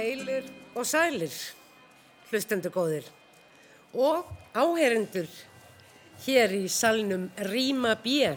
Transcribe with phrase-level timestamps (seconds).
[0.00, 0.46] Heilir
[0.78, 1.32] og sælir,
[2.30, 3.08] hlustendur góðir
[3.92, 5.26] og áherendur
[6.24, 8.30] hér í salnum Ríma B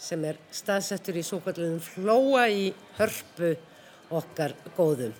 [0.00, 3.52] sem er staðsettur í svo kallum flóa í hörpu
[4.18, 5.14] okkar góðum.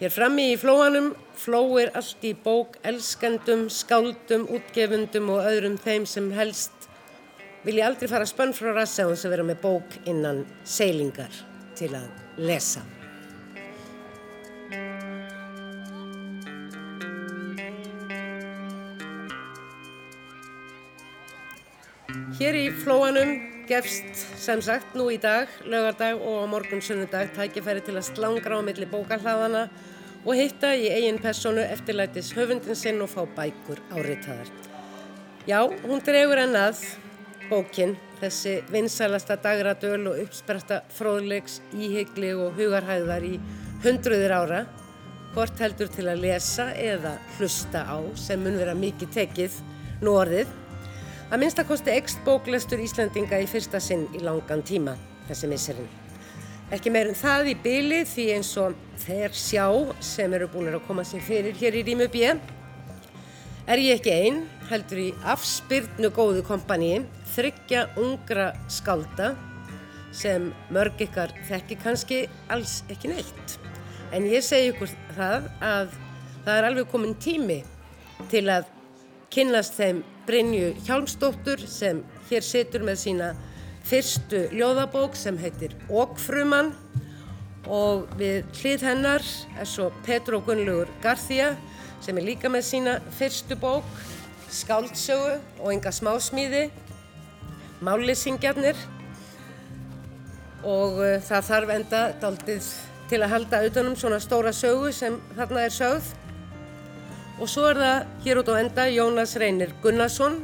[0.00, 6.32] Hér frammi í flóanum flóir allt í bók elskendum, skáldum, útgefundum og öðrum þeim sem
[6.34, 6.90] helst
[7.62, 11.42] vilja aldrei fara spönn frá rassa og þess að vera með bók innan seilingar
[11.78, 12.10] til að
[12.42, 12.82] lesa.
[22.36, 23.30] Hér í flóanum
[23.64, 28.58] gefst sem sagt nú í dag, lögardag og á morgun sunnudag tækifæri til að slangra
[28.60, 29.62] á milli bókahlaðana
[30.20, 34.50] og hitta í eigin personu eftirlætis höfundin sinn og fá bækur áritaðar.
[35.48, 36.82] Já, hún dregur ennað
[37.48, 43.40] bókin, þessi vinsælasta dagradöl og uppspretta fróðlegs, íhyggli og hugarhæðar í
[43.86, 44.60] hundruðir ára,
[45.32, 49.60] hvort heldur til að lesa eða hlusta á sem mun vera mikið tekið
[50.04, 50.52] nú orðið
[51.26, 54.92] Að minnstakosti ekst bóklestur Íslandinga í fyrsta sinn í langan tíma
[55.26, 55.88] þessi misserinn.
[56.70, 59.64] Ekki meirinn það í byli því eins og þeir sjá
[60.02, 62.30] sem eru búin að koma sér fyrir hér í Rímu B.
[63.66, 67.02] Er ég ekki einn, heldur í afspyrnu góðu kompaníi,
[67.34, 69.34] þryggja ungra skálda
[70.14, 73.58] sem mörg ykkar þekki kannski alls ekki neitt.
[74.14, 75.96] En ég segi ykkur það að
[76.44, 77.64] það er alveg komin tími
[78.30, 78.70] til að
[79.34, 83.28] kynnast þeim Brynju Hjálmsdóttur sem hér situr með sína
[83.86, 86.72] fyrstu ljóðabók sem heitir Ókfruman
[87.70, 89.22] og við hlið hennar
[89.58, 91.52] er svo Petro Gunnlaugur Garþía
[92.02, 93.86] sem er líka með sína fyrstu bók
[94.50, 96.66] Skáldsögu og enga smásmíði
[97.86, 98.78] Mállýsingjarnir
[100.66, 102.70] og uh, það þarf enda daldið
[103.10, 106.14] til að halda auðvunum svona stóra sögu sem þarna er sögð
[107.36, 110.38] og svo er það hér út á enda Jónas Reynir Gunnarsson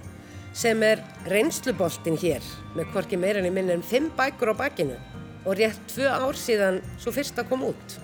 [0.52, 2.44] sem er reynsluboltin hér
[2.76, 4.98] með hvorki meira en minn en fimm bækur á bakkinu
[5.46, 7.96] og rétt tvö ár síðan svo fyrsta kom út.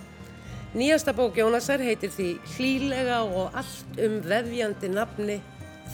[0.75, 5.39] Nýjasta bók Jónasar heitir því Hlílega og allt um vefjandi nafni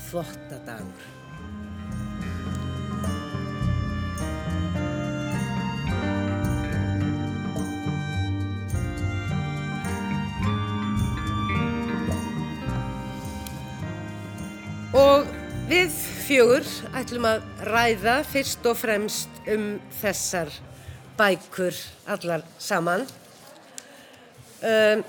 [0.09, 1.14] Þvottadagur.
[14.95, 15.27] Og
[15.67, 15.91] við
[16.23, 19.65] fjögur ætlum að ræða fyrst og fremst um
[19.99, 20.53] þessar
[21.19, 21.75] bækur
[22.15, 23.03] allar saman.
[24.63, 25.03] Um,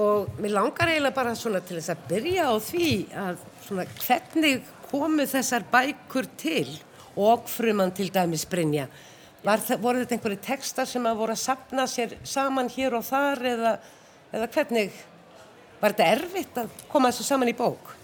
[0.00, 2.88] og mér langar eiginlega bara svona til þess að byrja á því
[3.26, 6.72] að svona hvernig komu þessar bækur til
[7.20, 8.88] og fruman til dæmis Brynja.
[9.44, 13.44] Var, voru þetta einhverju textar sem að voru að sapna sér saman hér og þar
[13.52, 13.78] eða,
[14.32, 15.00] eða hvernig
[15.84, 17.99] var þetta erfitt að koma þessu saman í bók?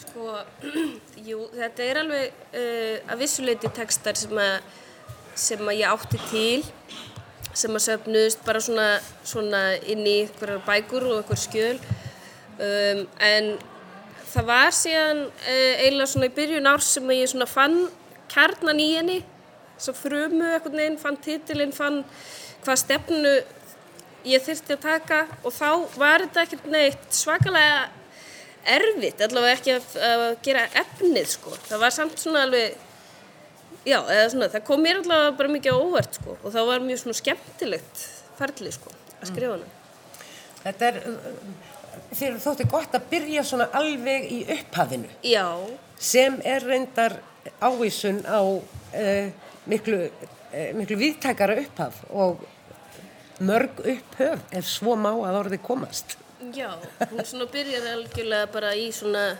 [0.00, 0.40] Sko,
[1.28, 4.60] jú, þetta er alveg uh, að vissuleiti textar sem að,
[5.38, 6.62] sem að ég átti til
[7.50, 8.86] sem að söfnust bara svona,
[9.26, 11.80] svona inn í einhverjar bækur og einhver skjöl.
[12.60, 13.50] Um, en
[14.30, 17.80] það var síðan uh, eiginlega svona í byrjun árs sem ég svona fann
[18.30, 19.20] kjarnan í henni
[19.80, 22.02] svo frumu eitthvað neginn, fann titilinn, fann
[22.64, 23.32] hvað stefnu
[24.28, 27.88] ég þurfti að taka og þá var þetta ekkert neitt svakalega
[28.68, 31.56] erfitt allavega ekki að, að gera efnið sko.
[31.66, 32.76] Það var samt svona alveg,
[33.84, 36.86] já, eða svona, það kom mér allavega bara mikið á óvert sko og það var
[36.86, 38.06] mjög svona skemmtilegt
[38.38, 39.76] ferli sko að skrifa hana.
[40.60, 41.00] Þetta er,
[42.20, 45.10] þér þótti gott að byrja svona alveg í upphafinu.
[45.24, 45.46] Já.
[46.00, 47.18] Sem er reyndar
[47.64, 52.44] ávísun á uh, miklu, uh, miklu viðtækara upphaf og
[53.40, 56.19] mörg upphöf ef svo má að orði komast.
[56.40, 56.70] Já,
[57.10, 59.34] hún svona byrjar algjörlega bara í svona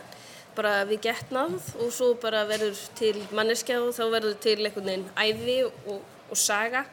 [0.53, 5.07] bara við getnað og svo bara verður til manneskja og þá verður til einhvern veginn
[5.17, 5.97] æði og,
[6.29, 6.83] og saga.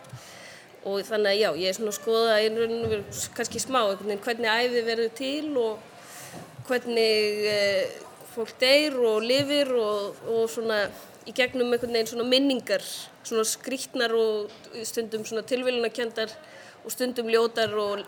[0.88, 3.05] Og þannig að já, ég er svona að skoða einhvern
[3.37, 8.00] kannski smá einhvern veginn hvernig æði verður til og hvernig eh,
[8.32, 10.87] fólk deyr og lifir og, og svona
[11.28, 12.84] í gegnum einhvern veginn svona minningar
[13.28, 14.49] svona skrítnar og
[14.88, 16.32] stundum svona tilvílunarkjöndar
[16.81, 18.06] og stundum ljótar og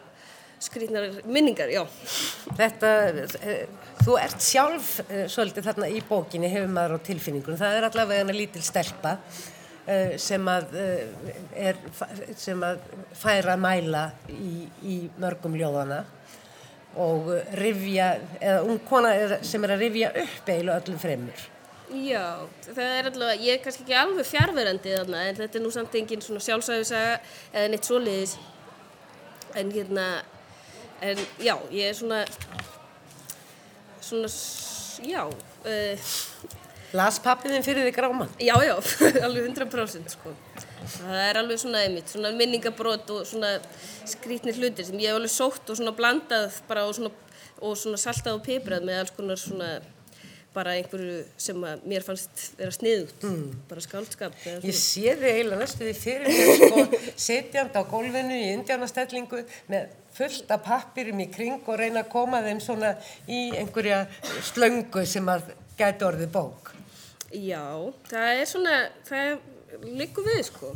[0.60, 1.84] skrítnar minningar, já.
[2.58, 2.90] Þetta,
[3.40, 3.66] eh,
[4.04, 7.60] þú ert sjálf eh, svolítið þarna í bókinni hefur maður á tilfinningunum.
[7.60, 9.16] Það er allavega hana lítil stelpa
[9.86, 10.74] eh, sem að,
[11.56, 11.80] er,
[12.36, 12.82] sem að
[13.16, 16.04] færa mæla í, í mörgum ljóðana
[17.00, 19.14] og rifja, eða ung kona
[19.46, 21.48] sem er að rifja upp eilu öllum fremur.
[21.90, 25.70] Já, það er allavega, ég er kannski ekki alveg fjárverandi þarna en þetta er nú
[25.74, 27.16] samt engin svona sjálfsæðusaga
[27.50, 28.36] eða neitt soliðis
[29.58, 30.04] en hérna
[31.00, 32.24] En já, ég er svona,
[34.04, 34.28] svona,
[35.08, 36.10] já, uh,
[36.92, 38.30] Las pappiðin fyrir þig gráman?
[38.42, 38.74] já, já,
[39.26, 40.32] alveg 100% sko.
[40.96, 43.54] Það er alveg svona einmitt, svona minningabrót og svona
[44.08, 47.12] skrítnir hlutir sem ég hef alveg sótt og svona blandað bara og svona,
[47.62, 49.70] og svona saltað og piprað með alls konar svona
[50.50, 53.22] bara einhverju sem að mér fannst vera sniðut,
[53.70, 54.34] bara skáldskap
[54.66, 59.92] Ég sé þig eiginlega næstu því fyrir mér sko, setjandi á gólfinu í indjánastellingu með
[60.16, 62.94] fullt af pappirum í kring og reyna að koma þeim svona
[63.30, 64.04] í einhverja
[64.50, 66.72] slöngu sem að gæti orðið bók.
[67.30, 67.64] Já,
[68.10, 68.76] það er svona,
[69.06, 69.36] það
[69.86, 70.72] liggur við sko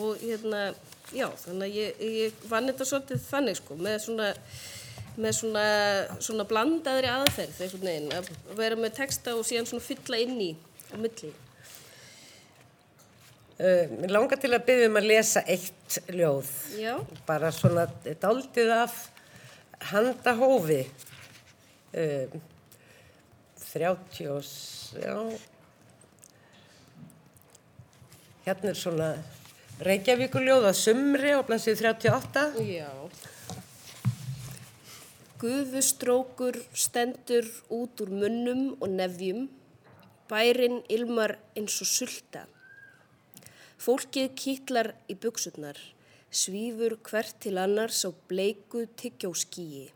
[0.00, 0.72] og hérna,
[1.12, 4.28] já, þannig að ég, ég vann þetta svolítið þannig sko með svona,
[5.20, 5.64] með svona,
[6.24, 10.50] svona blandaðri aðferð einhvern veginn, að vera með texta og síðan svona fylla inn í
[10.90, 11.32] á milli.
[13.54, 16.96] Uh, mér langar til að byggja um að lesa eitt ljóð, Já,
[17.28, 18.96] bara svona daldið af
[19.92, 20.80] handahófi.
[21.94, 22.34] Uh,
[23.74, 24.50] 30 og,
[25.02, 25.14] já,
[28.44, 29.08] hérna er svona
[29.82, 32.44] Reykjavíkuljóð að sumri á blansið 38.
[32.62, 32.90] já.
[35.42, 39.48] Gufustrókur stendur út úr munnum og nefjum,
[40.30, 42.46] bærin ilmar eins og sulta.
[43.84, 45.76] Fólkið kýtlar í buksutnar,
[46.32, 49.90] svífur hvert til annars á bleiku tyggjóskíi.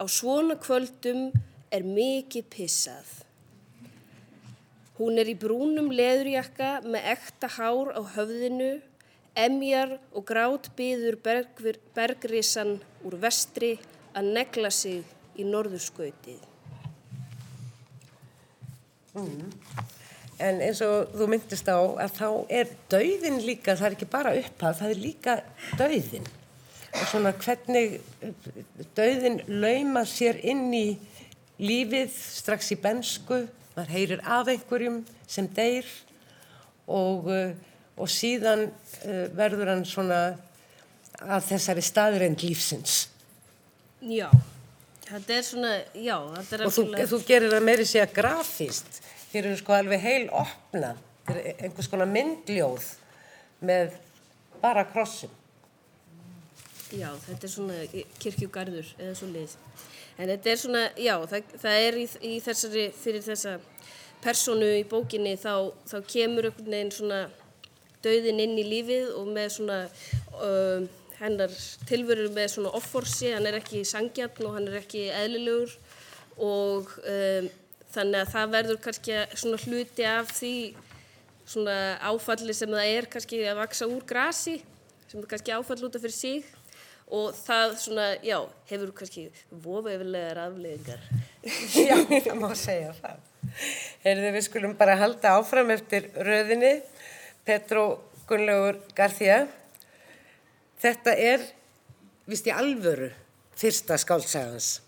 [0.00, 1.26] Á svona kvöldum
[1.68, 3.10] er mikið pissað.
[4.96, 8.70] Hún er í brúnum leðurjakka með ekta hár á höfðinu,
[9.44, 11.20] emjar og grát byður
[11.92, 13.74] bergrisan úr vestri
[14.16, 15.04] að negla sig
[15.36, 16.40] í norðurskautið.
[20.42, 24.32] En eins og þú myndist á að þá er dauðin líka, það er ekki bara
[24.38, 25.36] upphaf, það er líka
[25.78, 26.26] dauðin.
[26.94, 28.00] Og svona hvernig
[28.96, 30.86] dauðin lauma sér inn í
[31.62, 33.44] lífið strax í bensku,
[33.74, 35.86] maður heyrir af einhverjum sem deyr
[36.90, 37.54] og, uh,
[37.98, 40.20] og síðan uh, verður hann svona
[41.22, 43.04] að þessari staðreind lífsins.
[44.04, 44.28] Já,
[45.06, 49.00] þetta er svona, já, þetta er Og þú, þú gerir það meiri segja grafíst.
[49.34, 50.92] Hér eru sko alveg heil opna.
[51.26, 52.84] Er einhvers konar myndljóð
[53.66, 53.96] með
[54.62, 55.32] bara krossum.
[56.94, 57.78] Já, þetta er svona
[58.22, 59.56] kirkjugarður eða svo lið.
[60.22, 63.56] En þetta er svona, já, það, það er í, í þessari, fyrir þessa
[64.22, 67.20] personu í bókinni þá, þá kemur einhvern veginn svona
[68.06, 69.80] dauðin inn í lífið og með svona
[70.38, 70.86] uh,
[71.18, 71.58] hennar
[71.90, 75.74] tilverur með svona offorsi, hann er ekki sangjarn og hann er ekki eðlilegur
[76.38, 77.52] og um,
[77.94, 80.56] þannig að það verður kannski svona hluti af því
[81.44, 84.58] svona áfalli sem það er kannski að vaksa úr grasi
[85.08, 86.52] sem er kannski áfall út af fyrir sig
[87.14, 88.38] og það svona, já,
[88.70, 89.26] hefur kannski
[89.64, 91.02] vofaðilegar afleðingar.
[91.86, 93.18] Já, það má segja það.
[94.06, 96.78] Heyrðu, við skulum bara halda áfram eftir röðinni.
[97.44, 97.84] Petro
[98.28, 99.42] Gunnlaugur Garþía.
[100.80, 101.44] Þetta er,
[102.28, 103.10] vist í alvöru,
[103.60, 104.78] fyrsta skáldsagans.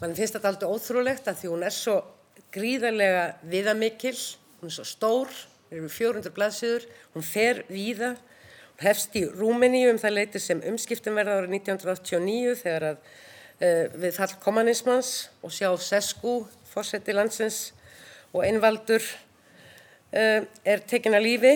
[0.00, 1.98] Man finnst þetta aldrei óþrúlegt að því hún er svo
[2.54, 4.16] gríðarlega viðamikil,
[4.60, 5.32] hún er svo stór,
[5.70, 8.14] við erum 400 blaðsjöður, hún fer víða,
[8.74, 13.02] hún hefst í Rúmeníu um það leiti sem umskiptum verða árið 1989 þegar að
[13.60, 15.12] uh, við fall kommunismans
[15.44, 16.40] og sjá Sesku,
[16.70, 17.70] fórseti landsins
[18.32, 19.04] og einvaldur
[20.14, 21.54] uh, er tekin að lífi.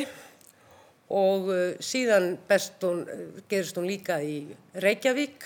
[1.15, 2.35] Og uh, síðan
[2.83, 3.03] hún,
[3.51, 4.47] gerist hún líka í
[4.81, 5.45] Reykjavík,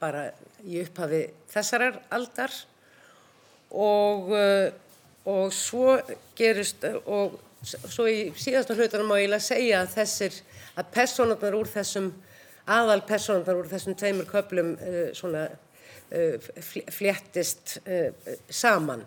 [0.00, 0.28] bara
[0.64, 2.54] í upphafi þessarar aldar.
[3.70, 4.70] Og, uh,
[5.28, 5.98] og svo
[6.38, 10.40] gerist, og svo í síðasta hlutunum má ég eiginlega segja að þessir,
[10.80, 12.10] að personarnar úr þessum,
[12.70, 18.10] aðal personarnar úr þessum tveimur köplum uh, svona uh, fl- fléttist uh,
[18.48, 19.04] saman.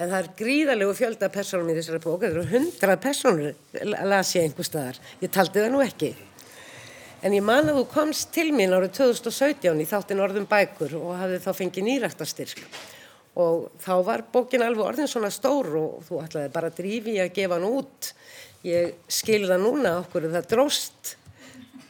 [0.00, 3.56] En það er gríðarlegu fjölda personum í þessari bók, þetta eru hundra personur,
[4.08, 5.00] las ég einhver staðar.
[5.20, 6.14] Ég taldi það nú ekki.
[7.22, 11.12] En ég man að þú komst til mín árið 2017 í þáttin Orðum bækur og
[11.20, 12.64] hafði þá fengið nýræktarstyrk.
[13.40, 17.32] Og þá var bókin alveg orðin svona stór og þú ætlaði bara að drífi að
[17.38, 18.10] gefa hann út.
[18.66, 21.14] Ég skil það núna okkur það dróst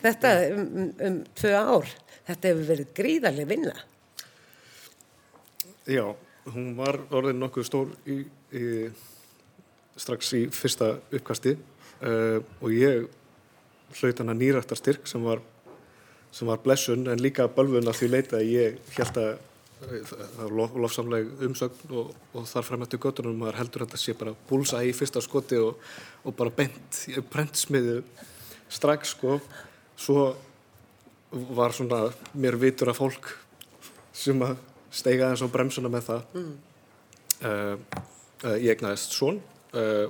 [0.03, 1.91] þetta um, um, tvö ár.
[2.29, 3.75] Þetta hefur verið gríðarlega vinna.
[5.91, 6.05] Já,
[6.55, 8.21] hún var orðin nokkuð stór í,
[8.55, 8.67] í,
[9.99, 13.09] strax í fyrsta uppkasti uh, og ég
[13.99, 15.43] hlaut hana nýrættar styrk sem var,
[16.33, 19.33] sem var blessun en líka bölvun að því leita að ég held að
[19.83, 24.03] það var lof, lofsamleg umsögn og, og þar frem eftir göttunum maður heldur að þetta
[24.03, 25.81] sé bara búlsa í fyrsta skoti og,
[26.25, 28.01] og bara bent í prentsmiðu
[28.73, 29.39] strax sko.
[29.99, 30.33] Svo
[31.57, 32.05] var svona
[32.37, 33.31] mér vitur að fólk
[34.13, 34.57] sem að
[34.93, 36.27] steiga eins og bremsuna með það.
[36.37, 36.53] Mm.
[37.49, 39.41] uh, ég egnaðist svon
[39.75, 40.07] uh,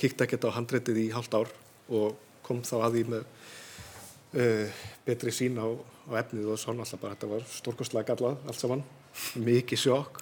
[0.00, 1.50] kíkti ekkert á handreitið í halvt ár
[1.90, 7.02] og kom þá að því með uh, betri sín á, á efnið og svo náttúrulega
[7.02, 8.84] bara þetta var stórkostlega gallað allt saman,
[9.40, 10.20] mikið sjokk.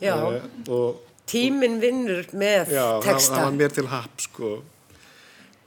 [0.00, 3.34] Já, og tíminn vinnur með já, texta.
[3.34, 4.52] Já, það var mér til happ sko.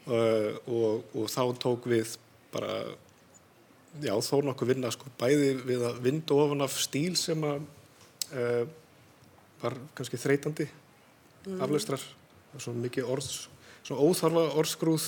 [0.04, 2.18] Og, og, og þá tók við
[2.52, 2.82] bara
[4.02, 7.62] já, þó nokkuð vinna sko bæði við að vinda ofan af stíl sem að
[8.34, 8.64] uh,
[9.62, 11.62] var kannski þreytandi mm.
[11.64, 12.04] aflaustrar,
[12.58, 13.46] svona mikið orðs
[13.84, 15.08] svona óþarfa orðskrúð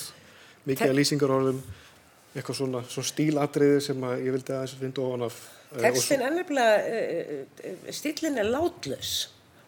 [0.69, 1.59] mikið að lýsingar orðum
[2.35, 5.37] eitthvað svona, svona stílatriði sem að ég vildi aðeins vinda ofan af.
[5.39, 9.15] uh, Tekstin er nefnilega uh, stílinn er látlös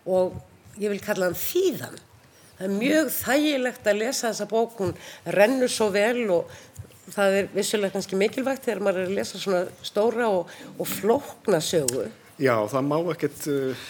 [0.08, 0.38] og
[0.80, 1.98] ég vil kalla hann þýðan.
[2.58, 4.80] Það er mjög þægilegt að lesa þessa bók.
[4.80, 4.96] Hún
[5.36, 6.54] rennur svo vel og
[7.14, 11.62] það er vissulega kannski mikilvægt þegar maður er að lesa svona stóra og, og flókna
[11.64, 12.08] sögu.
[12.38, 13.86] Já, það má ekkert uh,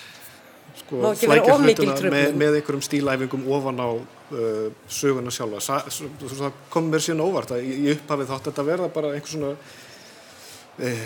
[0.81, 5.63] sko, flækja hlutuna með, með einhverjum stílæfingum ofan á uh, söguna sjálfa.
[5.63, 9.55] Sa, það kom mér síðan óvart að í upphafið þátt þetta verða bara einhvers svona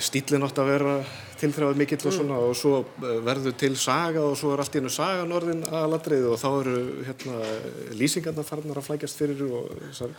[0.04, 0.96] stílinn átt að vera
[1.42, 2.48] tilþrjáð mikill og svona mm.
[2.50, 6.28] og svo uh, verður til saga og svo er allt í hennu sagan orðin aðladrið
[6.32, 7.38] og þá eru hérna,
[7.98, 10.18] lýsingarna farnar að flækjast fyrir og þessar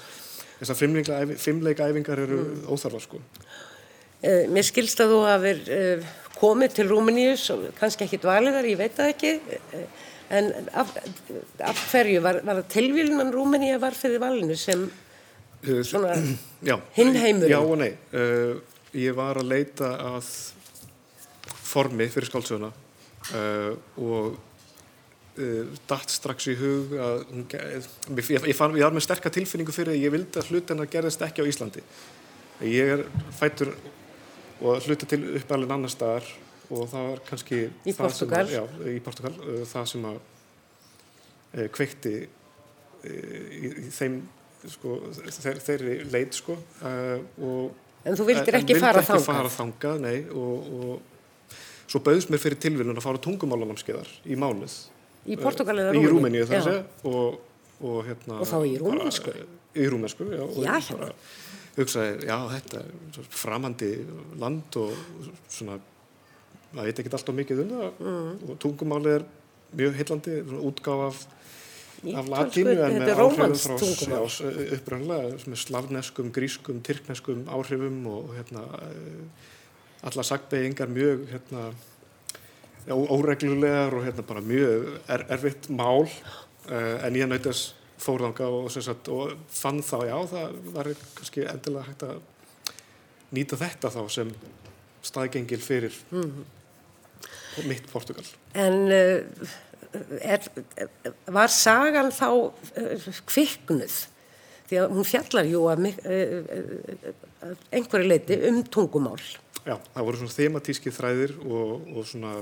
[0.63, 0.79] þessar
[1.43, 2.65] fimmleika æfingar eru mm.
[2.71, 3.21] óþarfa sko.
[4.23, 8.81] Uh, mér skilst að þú hafið uh, komið til Rúmeníus og kannski ekki dvaliðar, ég
[8.81, 9.33] veit það ekki,
[9.79, 10.93] uh, en af,
[11.61, 14.87] af hverju var, var það tilvílunan Rúmeníu var fyrir valinu sem
[15.63, 16.15] svona
[16.99, 17.51] hinheimur?
[17.51, 17.93] Já og nei,
[18.99, 20.29] ég var að leita að
[21.73, 22.73] formi fyrir skálsöguna
[24.03, 24.35] og
[25.39, 29.95] uh, datt strax í hug að ég, ég, fann, ég var með sterkar tilfinningu fyrir
[29.95, 31.85] að ég vildi að hlutin að gerðist ekki á Íslandi.
[32.69, 33.05] Ég er
[33.39, 33.73] fættur
[34.63, 36.27] og hluta til uppalinn annar staðar
[36.73, 41.67] og það var kannski í Portugal, að, já, í Portugal uh, það sem að uh,
[41.75, 44.21] kveikti í, í þeim
[44.71, 45.01] sko,
[45.43, 46.55] þeir, þeirri leit sko,
[48.05, 49.19] en þú vildir ekki fara þangað?
[49.19, 54.11] Vildi ekki fara þangað, nei og, og svo bauðst mér fyrir tilvinnun að fara tungumálanámskeiðar
[54.25, 54.81] í mánuð
[55.23, 56.09] Í Portugal eða Rúmeníu?
[56.09, 57.37] Í Rúmeníu þar að segja og,
[57.79, 59.35] og, hérna, og þá í rúmensku?
[59.73, 60.43] Í rúmensku, já.
[60.65, 61.11] Já, hérna.
[61.77, 63.91] Hugsaði, já, þetta er framandi
[64.43, 64.97] land og
[65.47, 65.79] svona,
[66.73, 68.35] það veit ekki alltaf mikið um það mm.
[68.49, 69.29] og tungumálið er
[69.79, 71.23] mjög heillandi, svona útgáð af,
[72.11, 74.19] af latínu en með áhrifum frá
[74.77, 79.51] uppröðanlega, með slavneskum, grískum, tyrkneskum áhrifum og hérna, eh,
[80.03, 81.71] alla sagbeigingar mjög, hérna,
[82.91, 86.09] óreglulegar og hérna mjög er, erfitt mál
[86.71, 91.87] uh, en ég nautast fórðanga og, sagt, og fann þá, já, það var kannski endilega
[91.87, 92.17] hægt að
[93.31, 94.33] nýta þetta þá sem
[95.07, 96.43] staðgengil fyrir mm.
[97.71, 98.27] mitt Portugal.
[98.59, 99.55] En uh,
[100.21, 100.49] er,
[101.27, 104.01] var sagan þá uh, kviknuð?
[104.71, 105.89] Því að hún fjallar jú að
[107.75, 109.21] einhverju leiti um tungumál.
[109.67, 112.39] Já, það voru svona thematíski þræðir og, og svona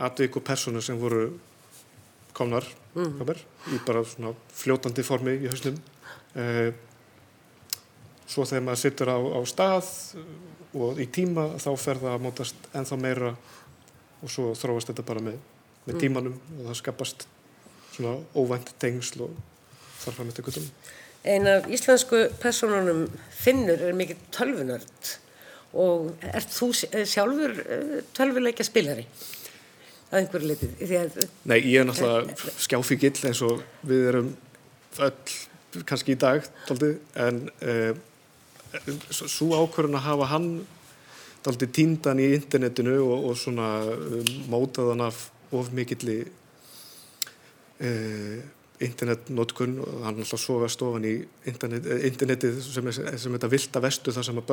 [0.00, 1.26] atvik og personu sem voru
[2.36, 3.18] komnar mm.
[3.20, 3.40] mér,
[3.74, 5.76] í bara svona fljótandi formi í hausnum
[6.38, 6.70] eh,
[8.30, 9.90] svo þegar maður sittur á, á stað
[10.78, 13.32] og í tíma þá fer það að mótast enþá meira
[14.20, 15.38] og svo þróast þetta bara með,
[15.86, 16.00] með mm.
[16.04, 17.26] tímanum og það skapast
[17.94, 19.34] svona óvænt tengsl og
[20.00, 20.68] þarf að með þetta
[21.30, 23.02] Einn af íslensku personunum
[23.36, 25.10] Finnur er mikið tölvunörd
[25.80, 29.04] og er þú sjálfur eh, tölvuleikja spilari?
[30.10, 31.26] að einhverju litið?
[31.46, 34.30] Nei, ég er náttúrulega skjáfíkill eins og við erum
[35.06, 37.92] öll kannski í dag tóldi, en uh,
[39.14, 40.48] svo ákvörðun að hafa hann
[41.44, 46.18] tóldi tíndan í internetinu og, og svona um, mótaðan af of mikilli
[47.80, 48.38] uh,
[48.80, 51.16] internetnótkun og hann alltaf soga stofan í
[51.50, 54.48] internet, internetið sem er, sem þetta vilda vestu þar sem að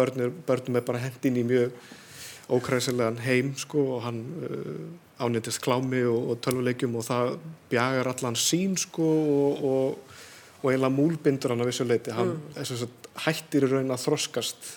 [0.48, 1.72] börnum er bara hendin í mjög
[2.48, 7.38] ókræsilegan heim sko og hann uh, ánýttist klámi og, og tölvuleikjum og það
[7.72, 10.20] bjagar allan sín sko og, og,
[10.62, 13.00] og eiginlega múlbindur hann að vissu leiti hann mm.
[13.26, 14.72] hættir í raun að þroskast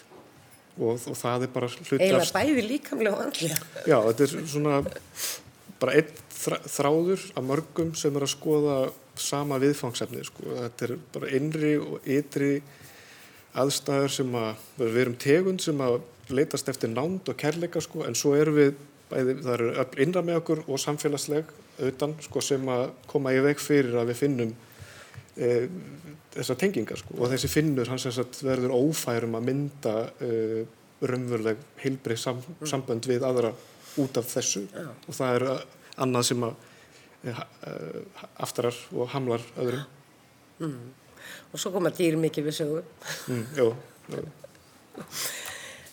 [0.80, 4.80] og það er bara hluti eiginlega bæði líkamlega og andlega já þetta er svona
[5.80, 6.10] bara einn
[6.70, 8.76] þráður af mörgum sem er að skoða
[9.20, 10.46] sama viðfangsefni sko.
[10.56, 12.60] Þetta er bara innri og ytri
[13.58, 18.16] aðstæður sem að við erum tegund sem að leitast eftir nánd og kærleika sko, en
[18.18, 18.74] svo erum við,
[19.10, 23.40] bæði, það eru öll innra með okkur og samfélagsleg auðan sko, sem að koma í
[23.42, 24.52] veg fyrir að við finnum
[25.34, 25.48] e,
[26.36, 27.16] þessar tengingar sko.
[27.18, 28.06] og þessi finnur hans
[28.44, 30.30] verður ófærum að mynda e,
[31.00, 33.54] raunveruleg heilbrið sam, sambönd við aðra
[33.98, 34.66] út af þessu
[35.08, 35.62] og það er uh,
[36.04, 36.54] annað sem að
[37.30, 37.42] uh,
[38.46, 40.74] aftarar og hamlar öðrum.
[41.50, 42.82] Og svo koma dýr mikið við sögu.
[43.30, 43.68] Mm, jú.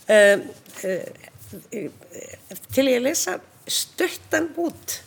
[0.08, 0.46] Um,
[0.84, 1.06] uh,
[2.74, 3.38] til ég lesa
[3.68, 5.00] stuttan út.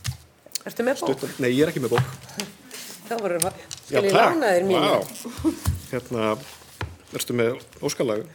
[0.69, 1.15] Ertu með bók?
[1.15, 2.07] Stuttan, nei, ég er ekki með bók.
[3.11, 5.53] Þá voru skal ég lána þér mínu.
[5.91, 6.27] Hérna,
[7.17, 8.27] erstu með óskalag?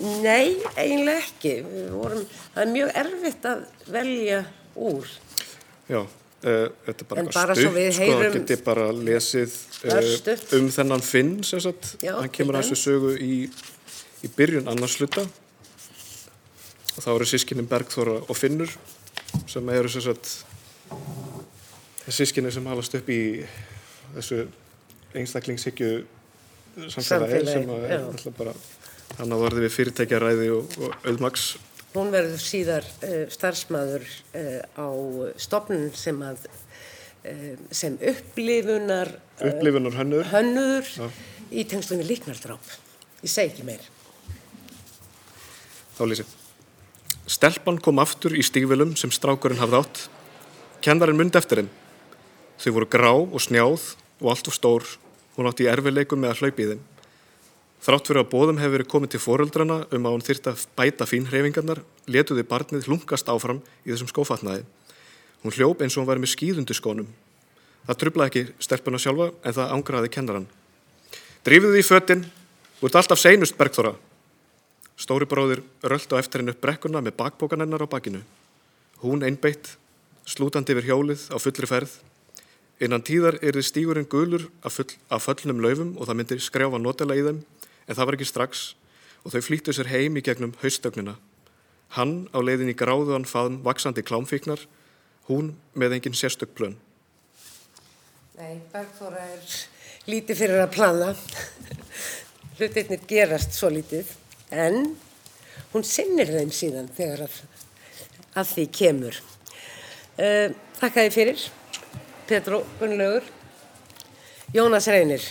[0.00, 1.54] Nei, eiginlega ekki.
[1.92, 4.38] Vorum, það er mjög erfitt að velja
[4.80, 5.10] úr.
[5.90, 11.04] Já, uh, þetta er bara bara við sko, heyrum- geti bara lesið uh, um þennan
[11.04, 13.34] Finn, sem sagt, Já, hann kemur að þessu sögu í,
[14.24, 15.26] í byrjun annars hluta.
[16.92, 18.72] Og þá eru sískinin Bergþóra og Finnur
[19.48, 20.44] sem eru sem sagt
[22.12, 23.20] sískinin sem halast upp í
[24.16, 24.42] þessu
[25.16, 25.92] einstaklingshyggju
[26.92, 28.54] samfélagi Samfélagi, sem er náttúrulega bara
[29.18, 31.52] hann að varði við fyrirtækjaræði og, og auðmaks
[31.92, 34.88] Hún verður síðar uh, starfsmæður uh, á
[35.36, 39.12] stopnun sem að uh, sem upplifunar
[39.44, 41.10] upplifunar hönnur hönnuður Já.
[41.52, 42.70] í tengslum við líknardráp.
[43.20, 43.84] Ég segi ekki meir.
[45.98, 46.26] Þá lýsi.
[47.28, 50.00] Stelpan kom aftur í stígvilum sem strákurinn hafði átt.
[50.82, 51.70] Kennarinn myndi eftir þeim.
[52.62, 53.92] Þau voru grá og snjáð
[54.22, 54.88] og allt og stór.
[55.36, 56.82] Hún átti í erfileikum með að hlaupa í þeim.
[57.82, 61.80] Þrátt fyrir að bóðum hefur verið komið til foreldrana um að hún þyrta bæta fínhreyfingarnar,
[62.06, 64.62] letuði barnið hlungast áfram í þessum skófatnaði.
[65.42, 67.08] Hún hljóp eins og hún væri með skýðundu skónum.
[67.88, 70.46] Það trublaði ekki stelpuna sjálfa en það ángraði kennaran.
[71.42, 72.24] Drífðu því í fötin,
[72.78, 73.96] þú ert alltaf seinust, Bergþóra,
[75.02, 78.20] Stóri bróðir röldi á eftir henni upp brekkuna með bakbókan hennar á bakinu.
[79.02, 79.74] Hún einbeitt,
[80.28, 81.96] slútandi yfir hjólið á fullri ferð.
[82.82, 87.16] Innan tíðar erði stígurinn gulur af, full, af föllnum laufum og það myndi skrjáfa notela
[87.18, 87.40] í þeim,
[87.86, 88.62] en það var ekki strax
[89.22, 91.16] og þau flýttu sér heim í gegnum haustögnina.
[91.96, 94.64] Hann á leiðin í gráðuðan faðum vaksandi klámfíknar,
[95.28, 96.78] hún með engin sérstök plön.
[98.38, 99.56] Nei, Bergþóra er
[100.08, 101.10] lítið fyrir að plana.
[102.56, 104.08] Hlutirnir gerast svo lítið,
[104.50, 104.94] en
[105.72, 107.36] hún sinnir þeim síðan þegar að,
[108.40, 109.20] að því kemur.
[110.16, 110.48] Uh,
[110.80, 111.44] þakka þið fyrir,
[112.28, 113.28] Petró Gunnlaugur.
[114.52, 115.24] Jónas Reynir,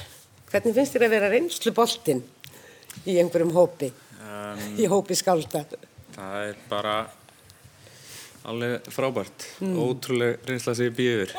[0.49, 2.23] hvernig finnst þér að vera reynslu boltinn
[3.08, 5.63] í einhverjum hópi, Um, í hópi skálda?
[6.13, 6.91] það er bara
[8.45, 9.47] alveg frábært.
[9.65, 11.34] Ótrúleg reynsla sem ég býður.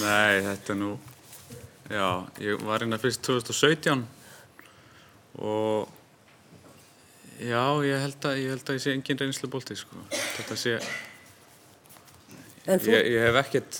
[0.00, 0.92] Nei, þetta nú...
[1.90, 2.06] Já,
[2.38, 4.04] ég var hérna fyrst 2017
[5.42, 5.88] og
[7.42, 9.98] já, ég held að ég, held að ég sé engin reynslu bólti, sko.
[10.14, 10.76] Þetta sé...
[12.66, 13.78] Þú, Ég, ég hef ekkert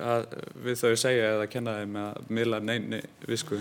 [0.00, 0.22] að,
[0.64, 3.58] við þau að segja eða kenna þeim að miðla neini visku.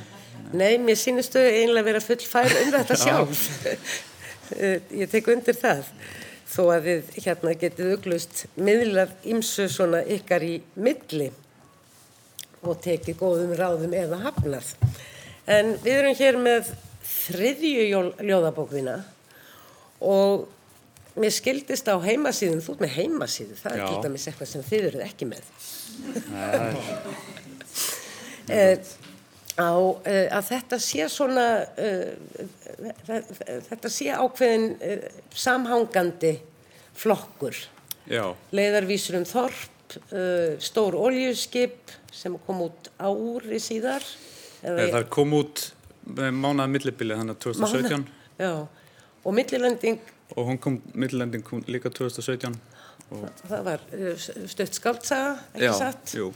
[0.56, 3.44] nei, mér sínustu einlega vera full fær um þetta sjálf.
[4.52, 5.86] Eh, Ég tek undir það.
[6.52, 11.30] Þó að þið hérna getið uglust miðlar ímsu svona ykkar í milli
[12.68, 14.74] og tekið góðum ráðum eða hafnað.
[15.48, 16.74] En við erum hér með
[17.08, 18.98] þriðju ljóðabókvina
[20.04, 20.44] og
[21.20, 24.88] mér skildist á heimasíðum, þú ert með heimasíðu, það er til dæmis eitthvað sem þið
[24.92, 25.52] eruð ekki með.
[28.52, 28.80] Eh,
[29.62, 29.72] á
[30.10, 31.46] eh, að þetta sé svona
[31.80, 32.16] eh,
[33.70, 34.66] þetta sé ákveðin
[35.30, 36.34] samhangandi
[36.98, 37.60] flokkur.
[38.10, 39.78] Já, leiðarvísur um þorp
[40.64, 44.06] stór oljuskip sem kom út ári síðar
[44.64, 45.64] Nei, það kom út
[46.08, 48.54] mánaða millibili þannig að 2017 Mána- já,
[49.22, 50.00] og millilending
[50.36, 52.56] og hún kom, millilending kom líka 2017
[53.12, 56.16] og það var eh, stutt skáldsaga ekki já, satt?
[56.16, 56.32] jú.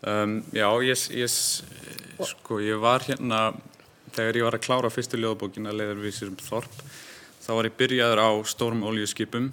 [0.00, 3.50] Um, Já, ég, ég sko, ég var hérna
[4.14, 6.78] þegar ég var að klára fyrstu ljóðbókina leiðarvísir um Þorp
[7.40, 9.50] þá var ég byrjaður á stórum oljuskipum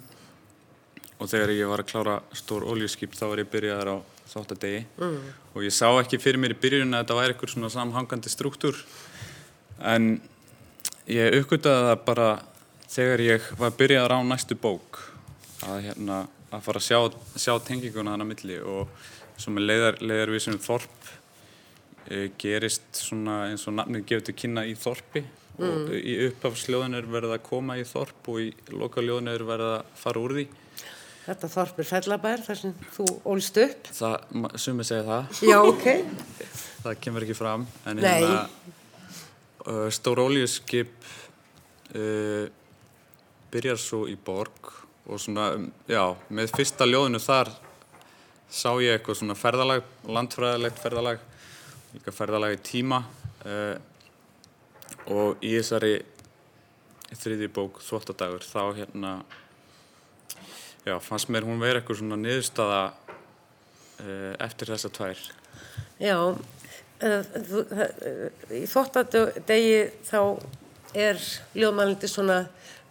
[1.18, 3.96] og þegar ég var að klára stór oljuskip þá var ég byrjaður á
[4.28, 4.82] þáttadegi.
[5.00, 5.20] Mm.
[5.54, 8.80] og ég sá ekki fyrir mér í byrjun að þetta væri eitthvað svona samhangandi struktúr.
[9.80, 10.18] En
[11.08, 12.28] ég uppgötaði það bara
[12.88, 15.00] þegar ég var byrjaður á næstu bók
[15.66, 16.18] að, hérna,
[16.50, 17.00] að fara að sjá,
[17.36, 21.10] sjá tenginguna þannig að milli og svo með leiðar, leiðarvísum Þorp
[22.08, 25.24] e, gerist svona eins og nafnið gefur til kynna í Þorpi.
[25.58, 29.88] Og í upphafsljóðin er verið að koma í Þorp og í lokaljóðin er verið að
[29.98, 30.44] fara úr því.
[31.28, 33.88] Þetta þorp er fellabær þar sem þú ólst upp.
[33.92, 34.14] Það,
[34.62, 35.40] sumir segja það.
[35.44, 35.88] Já, ok.
[36.84, 38.46] Það kemur ekki fram en hérna
[39.92, 40.94] stór oljuskip
[41.98, 42.46] uh,
[43.52, 44.72] byrjar svo í borg
[45.08, 47.52] og svona, um, já, með fyrsta ljóðinu þar
[48.48, 51.24] sá ég eitthvað svona ferðalag, landfræðilegt ferðalag
[51.94, 53.02] líka ferðalag í tíma
[53.44, 53.76] uh,
[55.08, 55.96] og í þessari
[57.16, 59.12] þriði bók Þvóttadagur þá hérna
[60.84, 65.24] já, fannst mér hún vera eitthvað svona niðurstaða uh, eftir þessa tvær.
[66.02, 67.34] Já, uh,
[68.54, 70.20] í þóttadegi þá
[70.96, 71.20] er
[71.56, 72.38] ljóðmælindi svona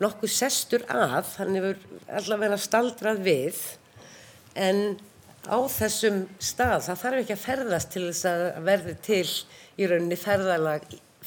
[0.02, 1.80] nokkuð sestur að, hann hefur
[2.20, 3.60] allavega staldrað við,
[4.58, 4.98] en
[5.48, 9.26] á þessum stað, það þarf ekki að ferðast til þess að verði til
[9.78, 10.20] í rauninni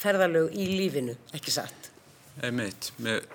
[0.01, 1.91] ferðalög í lífinu, ekki satt.
[2.41, 3.25] Einmitt, með,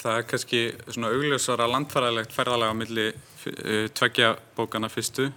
[0.00, 5.30] það er kannski svona augljósara landfæraðilegt ferðalega á milli uh, tveggja bókana fyrstu.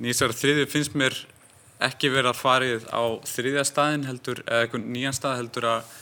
[0.00, 1.16] Nýsar þriði finnst mér
[1.84, 5.98] ekki verið að farið á þriðja staðin heldur, eða eitthvað nýjan stað heldur að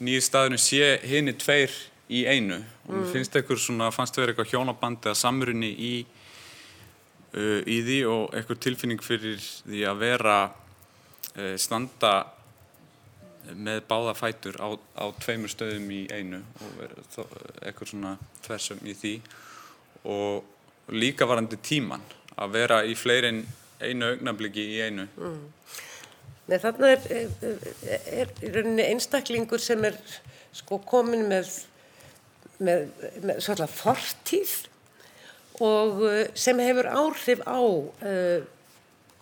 [0.00, 1.72] nýja staðinu sé henni tveir
[2.10, 2.58] í einu.
[2.88, 5.92] Og mér finnst eitthvað svona, fannst verið eitthvað hjónabandi að samrunni í,
[7.34, 12.14] uh, í því og eitthvað tilfinning fyrir því að vera uh, standa
[13.54, 17.28] með báða fætur á, á tveimur stöðum í einu og vera þó-
[17.60, 18.14] eitthvað svona
[18.46, 19.14] þversum í því.
[20.08, 22.02] Og líka varandi tíman
[22.40, 23.42] að vera í fleiri en
[23.84, 25.04] einu augnabliki í einu
[26.44, 27.04] Nei, þarna er,
[28.12, 29.96] er, er einstaklingur sem er
[30.54, 31.48] sko komin með,
[32.60, 32.84] með,
[33.24, 34.52] með svolítið fortíð
[35.64, 38.44] og uh, sem hefur áhrif á uh,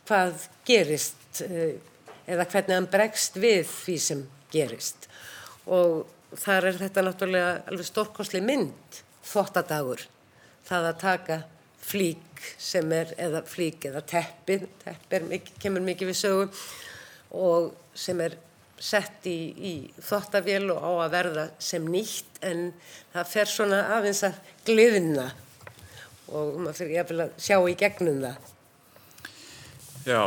[0.09, 1.77] hvað gerist uh,
[2.27, 5.09] eða hvernig hann bregst við því sem gerist.
[5.71, 6.03] Og
[6.43, 10.07] þar er þetta náttúrulega alveg stórkosli mynd, þvottadagur,
[10.67, 11.43] það að taka
[11.83, 16.49] flík sem er, eða flík eða teppi, teppi er mikið, kemur mikið við sögu
[17.33, 18.37] og sem er
[18.83, 22.71] sett í, í þvottavél og á að verða sem nýtt en
[23.13, 25.29] það fer svona aðeins að gliðna
[26.33, 28.49] og maður fyrir jafnvel að sjá í gegnum það.
[30.03, 30.23] Já,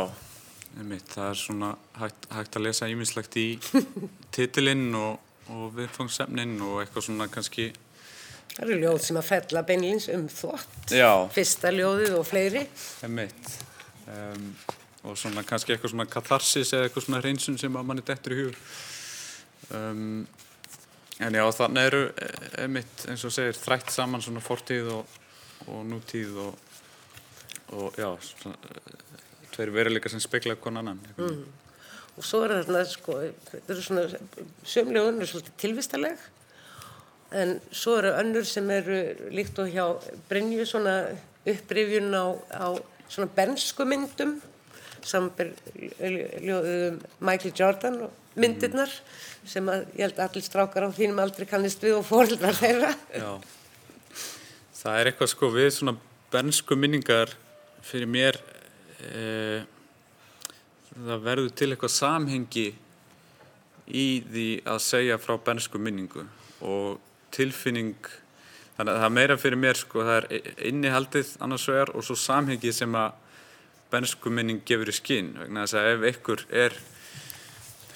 [0.78, 3.46] einmitt, það er svona hægt, hægt að lesa ímislegt í
[4.36, 5.18] titilinn og,
[5.52, 7.72] og viðfangsefnin og eitthvað svona kannski
[8.56, 11.10] Það eru ljóð sem að fella beinlins um þvott, Já.
[11.34, 12.62] fyrsta ljóðið og fleiri.
[13.04, 13.50] Einmitt.
[14.08, 14.46] Um,
[15.06, 18.40] og svona kannski eitthvað svona katharsis eða eitthvað svona hreinsun sem að manni dettur í
[18.42, 18.58] hug.
[19.76, 20.26] Um,
[21.22, 22.02] en já, þannig eru
[22.60, 25.18] einmitt, eins og segir, þrætt saman svona fortíð og,
[25.72, 26.64] og nútíð og,
[27.76, 29.04] og já, svona, eh,
[29.54, 31.00] tveir veruleika sem spekla hvern annan.
[31.16, 31.44] Mm.
[32.16, 34.06] Og svo er þarna, sko, þetta eru svona,
[34.64, 36.26] sömlega önnur svolítið tilvistaleg,
[37.36, 39.00] en svo eru önnur sem eru
[39.34, 39.86] líkt og hjá
[40.28, 40.98] Brynju svona
[41.46, 42.68] upprifjun á, á
[43.08, 44.36] svona bensku myndum,
[45.06, 45.52] samber
[46.42, 48.92] ljóðum Michael Jordan og myndirnar
[49.46, 52.92] sem að ég held allir strákar á þínum aldrei kannist við og fóreldrar þeirra.
[53.14, 53.30] Já.
[54.76, 55.96] Það er eitthvað sko við svona
[56.32, 57.32] bernsku minningar
[57.86, 58.38] fyrir mér
[59.00, 59.62] e,
[60.96, 62.68] það verður til eitthvað samhengi
[63.86, 66.26] í því að segja frá bernsku minningu
[66.66, 66.98] og
[67.34, 67.94] tilfinning
[68.76, 72.16] þannig að það er meira fyrir mér sko það er innihaldið annars vegar og svo
[72.18, 73.14] samhengi sem að
[73.92, 76.78] bernsku minning gefur í skinn vegna þess að ef einhver er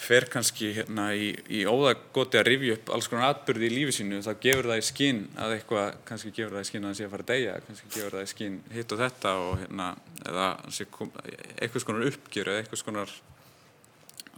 [0.01, 4.23] fer kannski hérna í, í óðagoti að rifja upp alls konar atbyrði í lífi sínu
[4.25, 7.07] þá gefur það í skinn að eitthvað kannski gefur það í skinn að hann sé
[7.07, 9.91] að fara að deyja kannski gefur það í skinn hitt og þetta og hérna
[10.25, 13.15] eða hann sé kom, eitthvað skonar uppgjör eða eitthvað skonar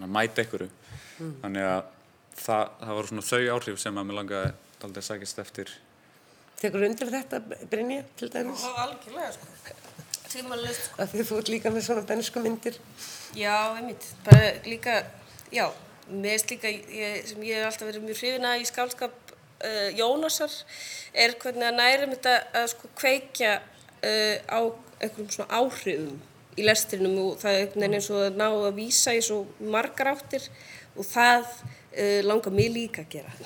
[0.02, 0.68] mæta einhverju
[1.44, 1.80] þannig að
[2.42, 5.72] það, það var svona þau áhrif sem að mér langaði aldrei að sækist eftir
[6.62, 8.62] Tekur undir þetta, Brynja, til dæmis?
[8.84, 9.82] algjörlega sko.
[10.33, 10.92] Tímalust.
[10.97, 12.77] Af því þú ert líka með svona bensku myndir.
[13.37, 14.07] Já, einmitt.
[14.25, 14.95] Bara líka,
[15.53, 15.66] já,
[16.07, 20.55] finnst líka, ég, sem ég hef alltaf verið mjög hrifina í skálskap uh, Jónasar,
[21.12, 24.61] er hvernig að nærum þetta að sko kveikja uh, á
[25.03, 26.16] einhverjum svona áhrifum
[26.57, 29.42] í lestrinum og það er einhvern veginn eins og að ná að vísa í svo
[29.73, 30.49] margar áttir
[30.97, 33.37] og það uh, langar mig líka að gera.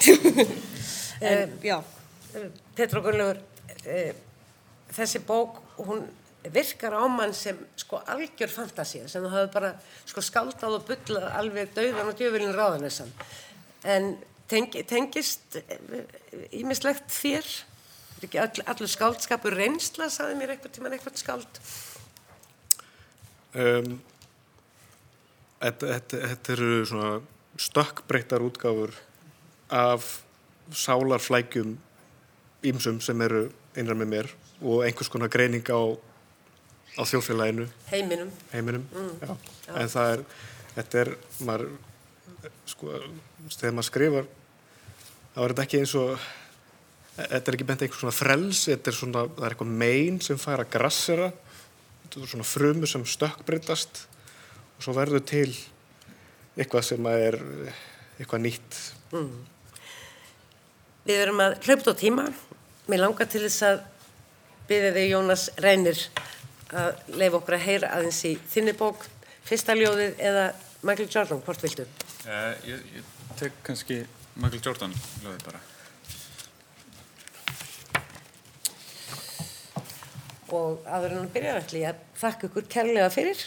[1.33, 1.81] en, já.
[2.77, 3.43] Petra Gunnlaugur,
[4.93, 6.03] þessi bók, hún
[6.55, 9.73] virkar á mann sem sko algjör fantasía, sem þú hafði bara
[10.05, 13.13] sko skáldað og bullað alveg dauðan og djöfilin ráðanessan.
[13.85, 14.17] En
[14.51, 15.59] tengi, tengist
[16.55, 17.49] ímislegt þér?
[18.17, 21.61] Er ekki all, allur skáldskapur reynsla, saði mér eitthvað tíman eitthvað skáld?
[23.57, 23.99] Um,
[25.61, 27.11] þetta, eru svona
[27.61, 28.93] stökkbreyttar útgáfur
[29.73, 30.23] af
[30.73, 31.77] sálarflækjum
[32.67, 34.31] ímsum sem eru einar með mér
[34.63, 35.81] og einhvers konar greining á,
[36.97, 38.33] á þjóðfélaginu, Heiminum.
[38.53, 38.87] heiminum.
[39.21, 39.37] Já.
[39.77, 40.25] En það er,
[40.77, 41.13] þetta er,
[41.45, 41.71] maður,
[42.73, 42.99] sko,
[43.53, 44.29] þegar maður skrifar,
[45.35, 46.27] þá er þetta ekki eins og,
[47.17, 50.41] þetta er ekki bent einhvers svona frels, þetta er svona, það er eitthvað mein sem
[50.41, 51.33] fær að grassera,
[52.05, 54.07] þetta er svona frumur sem stökkbreytast
[54.77, 55.51] og svo verður til
[56.57, 57.37] eitthvað sem er
[58.17, 58.79] eitthvað nýtt.
[61.07, 62.25] Við erum að hlaupa á tíma.
[62.91, 63.83] Mér langar til þess að
[64.71, 66.01] byrðið þig Jónas Reynir
[66.75, 69.07] að leifa okkur að heyra aðeins í þinni bók,
[69.47, 70.47] fyrsta ljóðið eða
[70.87, 71.87] Michael Jordan, hvort viltu?
[72.27, 74.03] Uh, ég, ég tek kannski
[74.37, 75.63] Michael Jordan ljóðið bara.
[80.57, 83.47] Og aður en hann byrjar ætli ég að þakka ykkur kærlega fyrir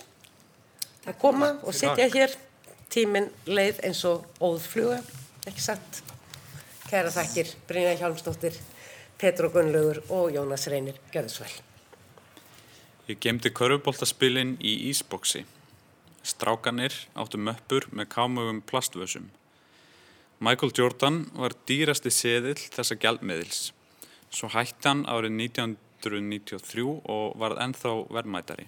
[1.07, 2.35] að koma og sitja hér
[2.91, 4.99] tíminn leið eins og óðfluga,
[5.47, 6.03] ekki satt.
[6.89, 8.57] Kæra þakkir, Brynja Hjálmsdóttir,
[9.21, 11.29] Petru Gunnlaugur og Jónas Reynir, vel.
[13.09, 15.39] Ég gemdi körfuboltaspilin í ísboksi.
[16.21, 19.31] Strákanir áttu möppur með kámugum plastvössum.
[20.37, 23.71] Michael Jordan var dýrasti seðill þessa gjaldmiðils.
[24.29, 28.67] Svo hætti hann árið 1993 og varð ennþá verðmætari.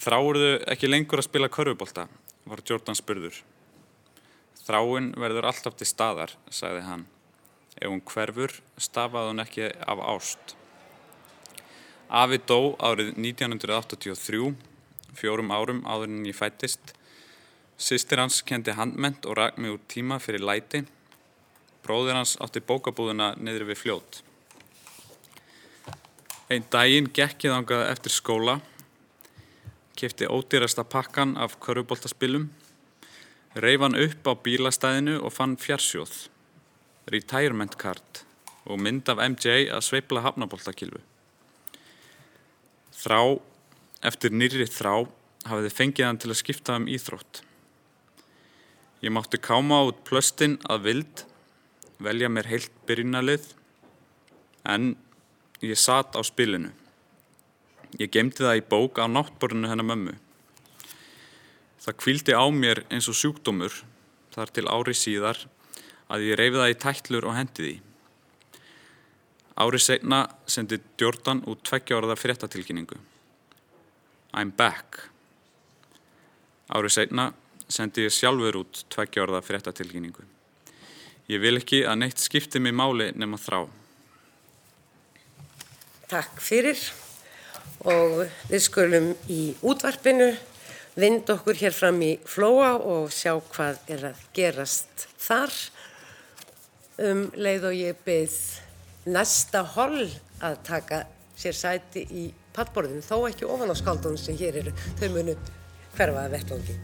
[0.00, 2.06] Þráurðu ekki lengur að spila körfubolta,
[2.48, 3.42] var Jordan spurður.
[4.64, 7.04] Þráin verður alltaf til staðar, sagði hann.
[7.76, 10.57] Ef hún hverfur, stafaði hún ekki af ást.
[12.08, 14.54] Afi dó árið 1983,
[15.12, 16.94] fjórum árum áður en ég fættist.
[17.76, 20.86] Sistir hans kendi handment og rak mig úr tíma fyrir læti.
[21.84, 24.22] Bróðir hans átti bókabúðuna niður við fljót.
[26.48, 28.56] Einn daginn gekk ég þangað eftir skóla,
[29.92, 32.48] kefti ódýrasta pakkan af köruboltaspilum,
[33.52, 36.30] reif hann upp á bílastæðinu og fann fjarsjóð,
[37.12, 38.24] retirement card
[38.64, 41.04] og mynd af MJ að sveipla hafnaboltakilfu.
[42.98, 43.38] Þrá,
[44.02, 45.06] eftir nýri þrá,
[45.46, 47.42] hafiði fengið hann til að skipta um íþrótt.
[49.04, 51.22] Ég mátti káma út plöstinn að vild,
[52.02, 53.52] velja mér heilt byrjunalið,
[54.66, 54.96] en
[55.62, 56.72] ég satt á spilinu.
[58.02, 60.16] Ég gemdi það í bók á náttborinu hennar mömmu.
[61.78, 63.78] Það kvildi á mér eins og sjúkdómur
[64.34, 65.46] þar til ári síðar
[66.10, 67.76] að ég reyfi það í tætlur og hendi því.
[69.58, 72.94] Ári segna sendi Jordan út tveggjáraða fréttatilkynningu.
[74.32, 75.10] I'm back.
[76.70, 77.32] Ári segna
[77.66, 80.22] sendi ég sjálfur út tveggjáraða fréttatilkynningu.
[81.26, 83.64] Ég vil ekki að neitt skipti mig máli nema þrá.
[86.06, 86.78] Takk fyrir
[87.82, 90.30] og við skulum í útvarpinu
[90.98, 95.58] vind okkur hér fram í flóa og sjá hvað er að gerast þar
[97.10, 98.40] um leið og ég byggð
[99.08, 100.04] næsta holl
[100.44, 101.02] að taka
[101.38, 102.24] sér sæti í
[102.56, 105.36] pallborðinu þó ekki ofan á skaldunum sem hér eru þau munu
[105.96, 106.78] hverfa að vettvangi.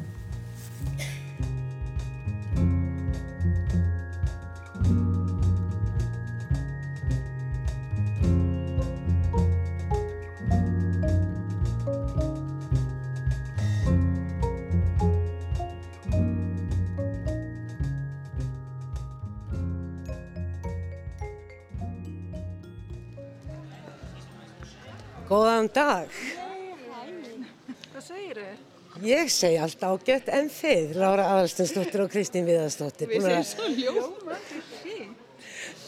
[29.04, 33.10] Ég segi allt ágætt en þið, Lára Aðalstensdóttir og Kristín Viðarsdóttir.
[33.10, 35.10] Við segjum svo ljómandi fín.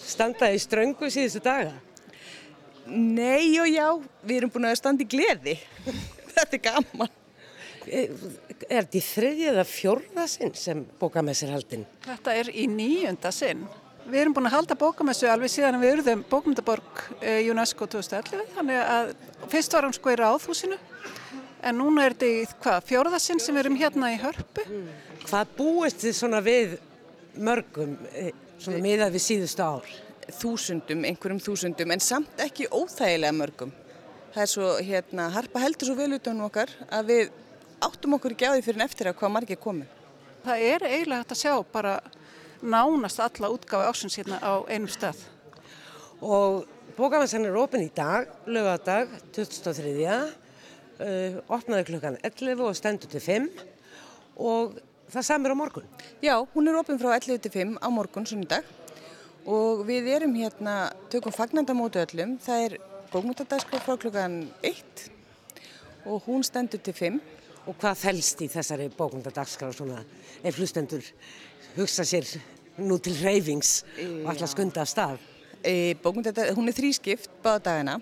[0.05, 1.73] standa í ströngu síðustu daga.
[2.87, 3.87] Nei og já,
[4.23, 5.57] við erum búin að standa í gleði.
[6.37, 7.15] Þetta er gaman.
[7.87, 8.13] Er
[8.67, 11.85] er þetta í þriðja eða fjórða sinn sem bókamessir haldinn?
[12.07, 13.65] Þetta er í nýjunda sinn.
[14.07, 18.45] Við erum búin að halda bókamessu alveg síðan við urðum bókmyndaborg eh, UNESCO 2011.
[18.55, 19.15] Þannig að
[19.51, 20.79] fyrst var hann sko í ráðhúsinu
[21.63, 24.67] en núna er þetta í hvað, fjórða sinn sem erum hérna í hörpu.
[25.27, 26.77] Hvað búist þið svona við
[27.37, 29.95] mörgum, eh, svona miðað við síðustu ár?
[30.35, 33.73] þúsundum, einhverjum þúsundum, en samt ekki óþægilega mörgum.
[34.35, 37.35] Það er svo, hérna, harpa heldur svo vel utan okkar að við
[37.87, 39.87] áttum okkur ekki á því fyrir en eftir að hvað margir komu.
[40.45, 41.95] Það er eiginlega hægt að sjá bara
[42.63, 45.23] nánast alla útgáfi ásins hérna á einum stað.
[46.21, 46.67] Og
[46.97, 50.46] bókamessan er opinn í dag, lögadag, 2003.
[50.97, 53.49] Uh, opnaði klukkan 11 og stendur til 5
[54.41, 54.79] og
[55.13, 55.85] það samir á morgun.
[56.25, 58.65] Já, hún er opinn frá 11 til 5 á morgun, sunnudag
[59.45, 62.79] og við erum hérna, tökum fagnandamótu öllum, það er
[63.13, 65.05] bókmyndadagskrá frá klukkan 1
[66.07, 67.21] og hún stendur til 5.
[67.67, 70.01] Og hvað fælst í þessari bókmyndadagskrá svona
[70.47, 71.03] ef hlustendur
[71.77, 72.29] hugsa sér
[72.79, 73.81] nú til reyfings
[74.23, 75.21] og alltaf skunda af stað?
[75.61, 78.01] E, bókmyndadag, hún er þrískipt báða dagana.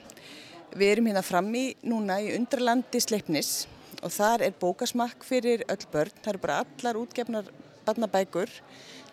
[0.75, 3.69] Við erum hérna frammi núna í undralandi Sleipnis
[4.03, 6.11] og þar er bókasmakk fyrir öll börn.
[6.19, 7.51] Það eru bara allar útgefnar
[7.87, 8.51] barnabækur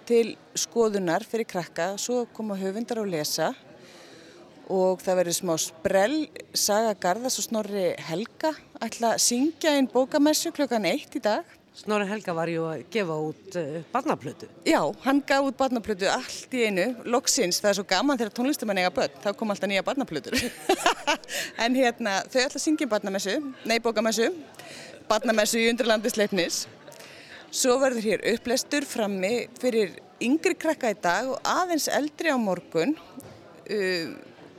[0.09, 3.51] til skoðunar fyrir krakka, svo koma höfundar á lesa
[4.73, 6.17] og það verður smá sprell,
[6.57, 12.03] Saga Garðas og Snorri Helga ætla að syngja einn bókamessu klokkan eitt í dag Snorri
[12.03, 14.47] Helga var ju að gefa út uh, barnaplötu.
[14.67, 18.81] Já, hann gaf út barnaplötu allt í einu, loksins, það er svo gaman þegar tónlistumenn
[18.81, 20.35] eiga börn, þá kom alltaf nýja barnaplötur.
[21.63, 23.37] en hérna, þau ætla að syngja barnamessu,
[23.71, 24.27] nei bókamessu,
[25.07, 26.65] barnamessu í undirlandisleipnis.
[27.55, 32.97] Svo verður hér upplestur frammi fyrir yngri krakka í dag og aðeins eldri á morgun
[32.99, 34.11] uh,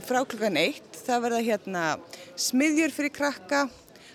[0.08, 0.88] frá klukkan eitt.
[1.04, 1.86] Það verða hérna
[2.40, 3.66] smiðjur fyrir krakka,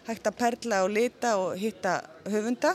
[0.10, 2.74] hægt að perla og lita og hitta höfunda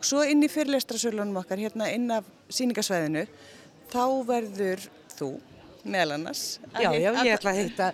[0.00, 3.26] svo inn í fyrirlestrasölunum okkar hérna inn af síningasvæðinu
[3.92, 4.84] þá verður
[5.16, 5.32] þú
[5.88, 7.92] meðal annars Já, já, ég ætla að hitta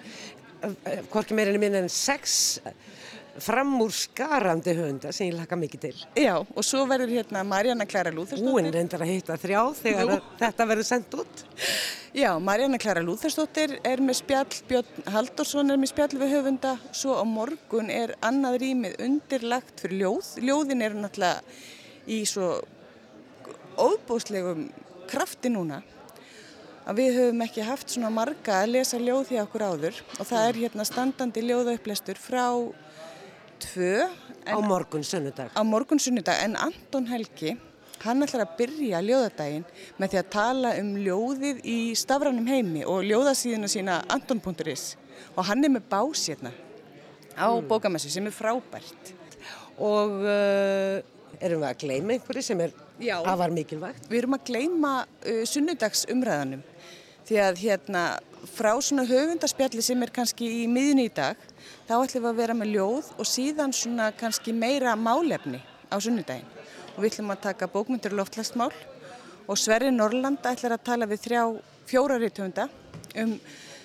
[1.13, 2.59] hvorki meirinni minn en sex
[3.43, 5.95] framúr skarandi höfunda sem ég laka mikið til.
[6.23, 8.55] Já, og svo verður hérna Marjana Klara Lúþarsdóttir.
[8.55, 10.19] Hún reyndar að hitta þrjá þegar Jú.
[10.39, 11.45] þetta verður sendt út.
[12.15, 17.19] Já, Marjana Klara Lúþarsdóttir er með spjall, Björn Haldursson er með spjall við höfunda, svo
[17.19, 20.35] á morgun er annað rýmið undirlagt fyrir ljóð.
[20.45, 21.43] Ljóðin eru náttúrulega
[22.11, 22.59] í svo
[23.81, 24.69] óbúslegum
[25.11, 25.83] krafti núna
[26.85, 30.49] að við höfum ekki haft svona marga að lesa ljóð því okkur áður og það
[30.49, 32.47] er hérna standandi ljóðaupplæstur frá
[33.65, 34.09] tvö.
[34.45, 35.49] Á morgun sunnudag.
[35.57, 37.55] Á morgun sunnudag en Anton Helgi,
[38.05, 39.65] hann ætlar að byrja ljóðadaginn
[39.97, 44.95] með því að tala um ljóðið í stafranum heimi og ljóðasíðuna sína anton.is
[45.35, 46.53] og hann er með bás hérna
[47.33, 47.65] á mm.
[47.71, 49.15] bókamessu sem er frábært.
[49.81, 51.01] Og uh,
[51.45, 53.17] erum við að gleyma einhverju sem er Já.
[53.21, 54.07] afar mikilvægt?
[54.11, 56.63] Við erum að gleyma uh, sunnudagsumræðanum
[57.25, 58.05] því að hérna
[58.55, 61.39] frá svona höfundaspjalli sem er kannski í miðun í dag
[61.89, 66.51] þá ætlum við að vera með ljóð og síðan svona kannski meira málefni á sunnudaginn.
[66.95, 68.73] Og við ætlum að taka bókmyndur loftlastmál
[69.49, 71.43] og Sverri Norrlanda ætlar að tala við þrjá
[71.89, 72.69] fjórarítöfunda
[73.21, 73.39] um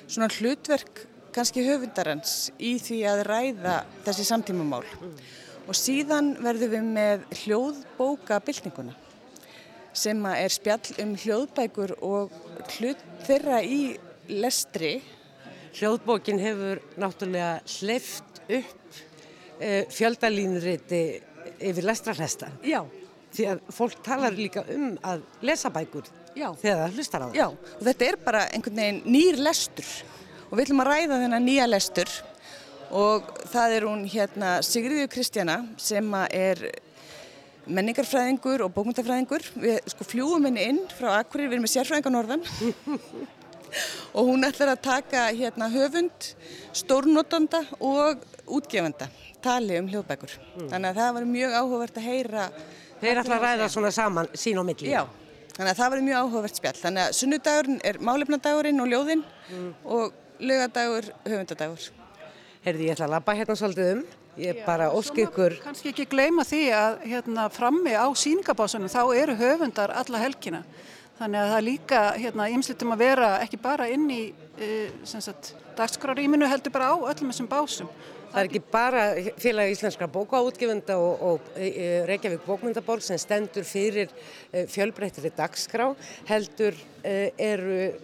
[0.08, 3.76] svona hlutverk kannski höfundarans í því að ræða
[4.08, 4.84] þessi samtímamál.
[5.68, 8.96] Og síðan verðum við með hljóðbókabildninguna
[10.00, 12.34] sem er spjall um hljóðbækur og
[12.78, 13.82] hlut þeirra í
[14.30, 15.00] lestri
[15.78, 18.96] Hljóðbókin hefur náttúrulega hleyft upp
[19.62, 21.02] uh, fjöldalínuriti
[21.70, 22.50] yfir lestrarhesta.
[22.66, 22.82] Já.
[23.30, 26.50] Því að fólk talar líka um að lesa bækur Já.
[26.58, 27.38] þegar það hlustar á það.
[27.38, 29.92] Já, og þetta er bara einhvern veginn nýr lestur
[30.50, 32.16] og við ætlum að ræða þennan nýja lestur
[32.96, 36.64] og það er hún hérna Sigriður Kristjana sem er
[37.70, 39.46] menningarfræðingur og bókmyndafræðingur.
[39.62, 42.46] Við sko fljúum henni inn frá Akkurir, við erum með sérfræðingar norðan
[44.18, 46.32] og hún ætlar að taka hérna höfund,
[46.74, 49.10] stórnotanda og útgefanda
[49.44, 50.34] tali um hljóðbækur.
[50.58, 50.68] Mm.
[50.72, 52.48] Þannig að það var mjög áhugavert að heyra.
[53.00, 54.90] Þeir ætla að ræða svona saman sín og milli.
[54.92, 55.04] Já,
[55.56, 56.76] þannig að það var mjög áhugavert spjall.
[56.82, 59.24] Þannig að sunnudagurinn er málefnadagurinn og ljóðinn
[59.54, 59.70] mm.
[59.96, 61.90] og lögadagur höfundadagur.
[62.60, 64.00] Herði, ég ætla að labba hérna svolítið um.
[64.40, 65.54] Ég er bara ósk ykkur.
[65.64, 70.60] Kanski ekki gleyma því að hérna frammi á síningabásunum þá eru höfundar alla helgina.
[71.20, 74.20] Þannig að það líka hérna, ymslitum að vera ekki bara inn í
[74.60, 74.70] e,
[75.80, 77.92] dagskráríminu heldur bara á öllum þessum básum.
[78.30, 79.04] Það er ekki bara
[79.42, 84.12] félag íslenskra bókaútgefenda og, og e, e, Reykjavík bókmyndaborg sem stendur fyrir
[84.54, 85.88] e, fjölbreyttri dagskrá,
[86.30, 87.64] heldur e, er,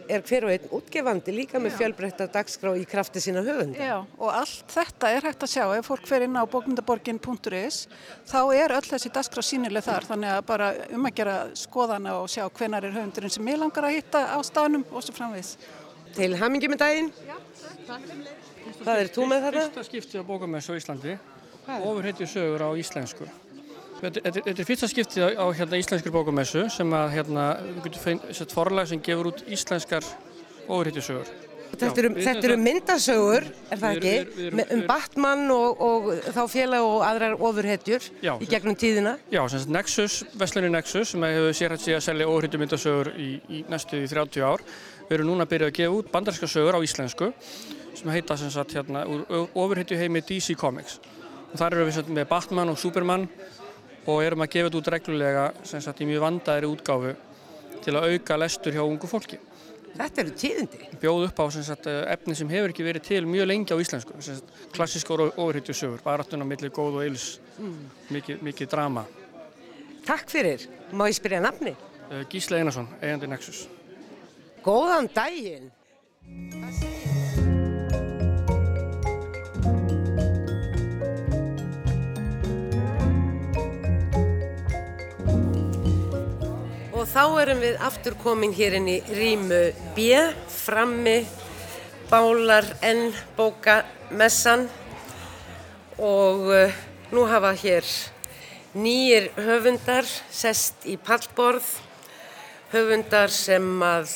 [0.09, 3.77] er hver og einn útgefandi líka með fjölbreyttar dagskrá í krafti sína höfundi.
[3.77, 7.83] Já, og allt þetta er hægt að sjá, ef fólk fer inn á bókmyndaborgin.is
[8.25, 12.31] þá er öll þessi dagskrá sínileg þar, þannig að bara um að gera skoðana og
[12.33, 15.53] sjá hvenar er höfundurinn sem ég langar að hitta á staðnum og svo framviðs.
[16.17, 17.13] Til hamingi með daginn.
[17.27, 17.37] Já,
[17.85, 18.53] takk.
[18.65, 19.63] Hvað er þú með þetta?
[19.65, 21.15] Fyrsta skiptið á bókamessu á Íslandi,
[21.75, 23.27] ofurheitju sögur á íslensku.
[23.95, 28.03] Þetta, þetta er fyrsta skiptið á, á hérna, íslenskur bókamessu sem að hérna, við getum
[28.03, 30.07] feitt forlag sem gefur út íslenskar
[30.67, 31.29] ofurheitju sögur.
[31.75, 36.05] Þetta eru, þetta eru myndasögur, er það ekki, við, við, við, um Batman og, og
[36.35, 39.15] þá félag og aðrar ofurhetjur í gegnum tíðina?
[39.33, 43.31] Já, sem sagt Nexus, Vestlunni Nexus sem hefur sérhætt sig að selja ofurhetju myndasögur í,
[43.51, 44.63] í næstu í 30 ár.
[45.09, 47.33] Við erum núna að byrja að gefa út bandarska sögur á íslensku
[47.95, 50.99] sem heita sem sagt hérna úr ofurhetju heimi DC Comics.
[51.51, 53.27] Og þar eru við með Batman og Superman
[54.05, 57.15] og erum að gefa þetta út reglulega sem sagt í mjög vandaðri útgáfu
[57.85, 59.39] til að auka lestur hjá ungu fólki.
[59.95, 60.79] Þetta eru tíðindi.
[60.99, 64.17] Bjóð upp á sagt, efni sem hefur ekki verið til mjög lengi á íslensku.
[64.75, 67.77] Klassískor ofurhetju sögur, baratun á milli góð og yls, mm.
[68.11, 69.05] mikið, mikið drama.
[70.05, 70.67] Takk fyrir.
[70.91, 71.73] Má ég spyrja nafni?
[72.09, 73.65] Uh, Gísle Einarsson, eigandi Nexus.
[74.65, 75.71] Góðan daginn.
[87.05, 89.59] Og þá erum við aftur komin hér inn í rýmu
[89.93, 90.15] B,
[90.49, 91.19] frammi,
[92.09, 93.75] bálar, enn, bóka,
[94.09, 94.63] messan.
[96.01, 96.79] Og uh,
[97.13, 97.85] nú hafa hér
[98.73, 101.67] nýjir höfundar sest í pallborð,
[102.73, 104.09] höfundar sem að,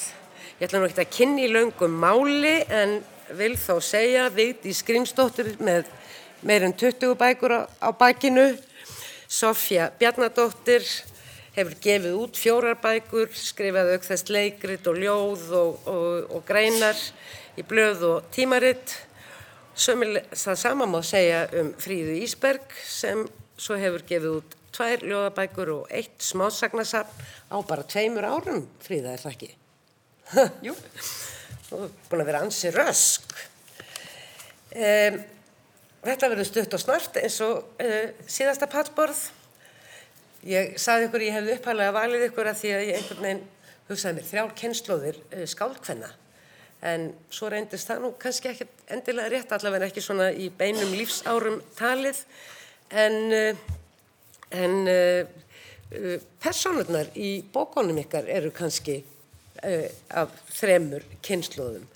[0.57, 2.97] ég ætla nú ekki að kynni í löngum máli en
[3.37, 5.93] vil þó segja Vigdi Skrimsdóttir með
[6.41, 8.49] meirinn 20 bækur á, á bakinu,
[9.29, 10.81] Sofja Bjarnadóttir
[11.59, 16.99] hefur gefið út fjórar bækur, skrifað aukþest leikrit og ljóð og, og, og greinar
[17.59, 18.95] í blöð og tímaritt.
[19.79, 23.23] Sömil, það sama má segja um Fríðu Ísberg sem
[23.59, 29.23] svo hefur gefið út tvær ljóðabækur og eitt smásagnasafn á bara tveimur árum, Fríða, er
[29.23, 29.51] það ekki?
[30.67, 30.75] Jú.
[31.69, 33.33] Þú er búin að vera ansi rösk.
[34.69, 35.19] Um,
[36.05, 39.27] þetta verður stutt og snart eins og uh, síðasta pallborð.
[40.47, 43.41] Ég saði ykkur, ég hefði upphæðlega valið ykkur að því að ég einhvern veginn
[43.89, 46.11] hugsaði mér þrjár kennslóðir uh, skálkvenna.
[46.87, 51.59] En svo reyndist það nú kannski ekki endilega rétt, allavega ekki svona í beinum lífsárum
[51.75, 52.23] talið.
[52.89, 53.75] En, uh,
[54.55, 54.79] en
[56.39, 59.01] personurnar í bókonum ykkar eru kannski
[60.13, 61.87] af þremur kynnslóðum.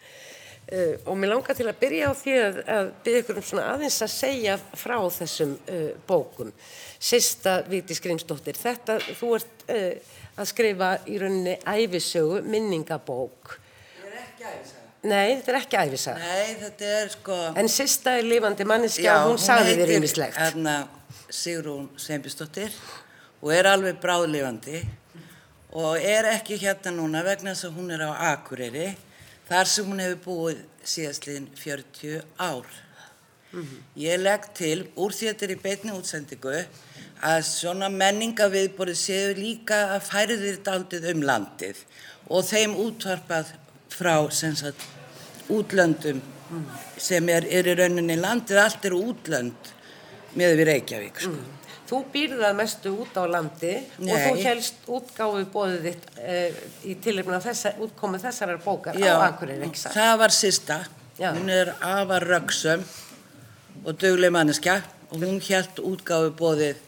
[1.05, 3.99] Og mér langar til að byrja á því að, að byrja ykkur um svona aðeins
[4.01, 5.53] að segja frá þessum
[6.09, 6.49] bókum.
[7.03, 13.57] Sista Víti Skrimsdóttir, þetta, þú ert uh, að skrifa í rauninni æfisögu, minningabók.
[13.99, 14.89] Þetta er ekki æfisaga.
[15.03, 16.31] Nei, þetta er ekki æfisaga.
[16.31, 17.39] Nei, þetta er sko...
[17.59, 20.39] En sista er lifandi manneskja og hún sagði þér ýmislegt.
[20.39, 21.01] Já, hún heitir
[21.33, 22.75] Sigrún Sveinbjörnsdóttir
[23.41, 24.83] og er alveg bráðlifandi
[25.73, 28.91] og er ekki hérna núna vegna þess að hún er á Akureyri
[29.47, 30.61] þar sem hún hefur búið
[30.93, 32.69] síðastliðin 40 ár.
[33.53, 33.81] Mm -hmm.
[33.95, 36.65] Ég legg til, úr því þetta er í beitni útsendingu,
[37.23, 41.81] að svona menningaviðborið séu líka að færi þér daldið um landið
[42.33, 43.53] og þeim útvarpað
[43.93, 44.85] frá sagt,
[45.53, 46.63] útlöndum mm.
[46.97, 49.73] sem er, er í rauninni landið, allt eru útlönd
[50.39, 51.21] með við Reykjavík.
[51.23, 51.33] Sko.
[51.33, 51.59] Mm.
[51.83, 54.07] Þú býrðað mestu út á landi Nei.
[54.07, 59.27] og þú helst útgáfið bóðið þitt uh, í tilipna þessa, útkomið þessarar bókar Já, á
[59.27, 59.67] Akureyri?
[59.83, 60.79] Það var sista.
[61.19, 61.29] Já.
[61.35, 62.87] Hún er afar röksum
[63.83, 64.79] og dögleg manneskja
[65.11, 66.81] og hún held útgáfið bóðið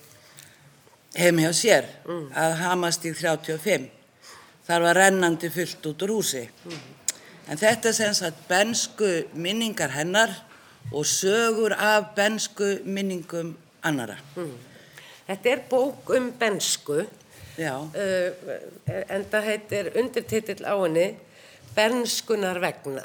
[1.16, 2.28] heim hjá sér mm.
[2.36, 3.89] að hamast í 35.
[4.66, 6.43] Þar var rennandi fullt út úr húsi.
[6.66, 6.84] Mm.
[7.53, 10.34] En þetta er sem sagt bensku minningar hennar
[10.91, 13.53] og sögur af bensku minningum
[13.86, 14.18] annara.
[14.36, 14.55] Mm.
[15.26, 17.78] Þetta er bók um bensku, uh,
[18.86, 21.13] en það heitir undirtitill á henni
[21.76, 23.03] Benskunar vegna.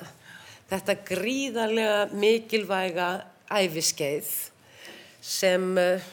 [0.71, 3.09] Þetta gríðarlega mikilvæga
[3.51, 4.29] æfiskeið
[5.21, 6.11] sem uh,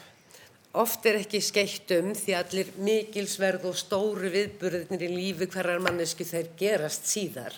[0.78, 6.26] oft er ekki skeitt um því allir mikilsverð og stóru viðburðinir í lífi hverjar mannesku
[6.26, 7.56] þeir gerast síðar.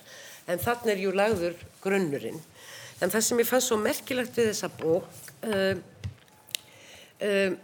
[0.49, 2.41] En þannig er jú lagður grunnurinn.
[3.01, 5.09] En það sem ég fann svo merkilegt við þessa bók,
[5.49, 5.77] uh,
[7.25, 7.55] uh,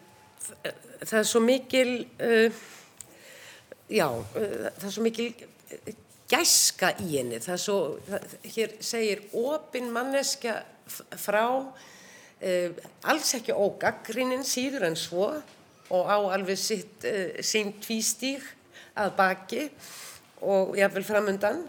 [1.02, 1.90] það er svo mikil,
[2.24, 2.62] uh,
[3.92, 5.28] já, það er svo mikil
[6.30, 7.40] gæska í henni.
[7.42, 10.57] Það er svo, það, hér segir opin manneskja
[11.20, 11.44] frá,
[12.41, 15.30] alls ekki ógaggrinin síður en svo
[15.87, 17.07] og á alveg sitt,
[17.41, 18.43] sín tvístíg
[18.99, 19.62] að baki
[20.45, 21.62] og jáfnvel framundan.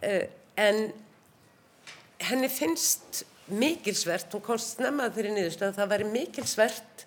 [0.00, 0.80] En
[2.24, 7.04] henni finnst mikilsvert, hún komst snemma þeirri niðurstöð að það væri mikilsvert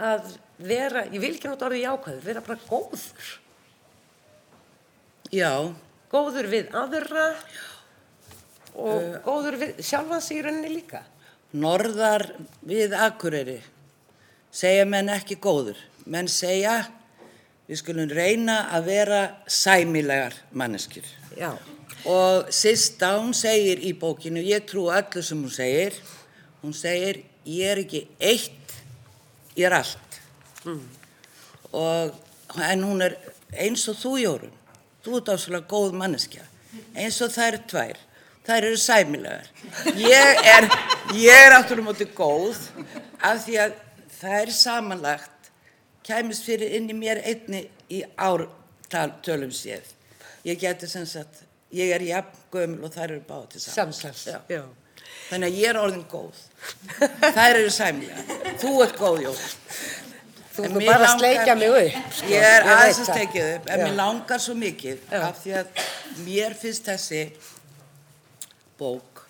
[0.00, 3.30] að vera, ég vil ekki náttúrulega orðið jákvæður, vera bara góður.
[5.30, 5.52] Já.
[6.10, 7.26] Góður við aðra
[8.74, 11.04] og uh, góður við sjálfans í rauninni líka.
[11.52, 12.28] Norðar
[12.62, 13.58] við Akureyri
[14.54, 15.78] segja menn ekki góður.
[16.06, 16.84] Menn segja
[17.70, 19.20] við skulum reyna að vera
[19.50, 21.06] sæmilegar manneskjur.
[21.38, 21.52] Já.
[22.08, 25.98] Og sista hún segir í bókinu, ég trú öllu sem hún segir,
[26.62, 28.74] hún segir ég er ekki eitt,
[29.56, 30.20] ég er allt.
[30.64, 30.80] Mm.
[31.76, 32.14] Og,
[32.66, 33.18] en hún er
[33.52, 34.54] eins og þú Jórun,
[35.04, 36.46] þú ert ásvöldlega góð manneskja,
[36.96, 38.00] eins og þær tvær,
[38.46, 39.46] þær eru sæmilegar.
[40.00, 40.66] Ég er,
[41.16, 42.58] ég er áttur um átti góð
[43.20, 43.78] af því að
[44.30, 45.52] er samanlagt,
[46.04, 49.94] kæmist fyrir inn í mér einni í ártölum séð.
[50.44, 53.64] Ég geti sem sagt, ég er jafn gömul og þær eru báð til
[54.48, 54.62] já.
[55.30, 56.38] Þannig að ég er orðin góð.
[57.22, 58.38] Þær eru sæmilega.
[58.60, 59.50] Þú ert góð, Jórun.
[60.50, 61.98] Þú ert bara að sleikja mig upp.
[62.18, 62.30] Sko.
[62.32, 65.20] Ég er aðeins að sleikja upp, en mér langar svo mikið Já.
[65.28, 65.84] af því að
[66.26, 67.22] mér finnst þessi
[68.80, 69.26] bók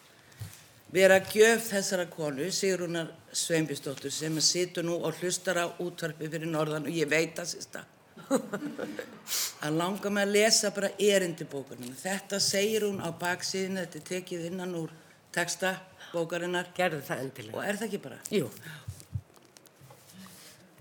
[0.91, 6.89] vera gjöf þessara konu, Sigrunar Sveinbjörnsdóttur, sem situr nú og hlustar á útvarpi fyrir norðan
[6.89, 7.85] og ég veit það sérsta.
[9.65, 11.95] að langa mig að lesa bara erindi bókunum.
[11.99, 14.91] Þetta segir hún á baksíðinu, þetta er tekið innan úr
[15.35, 15.77] texta
[16.11, 16.73] bókarinnar.
[16.75, 18.19] Og er það ekki bara?
[18.35, 18.51] Jú.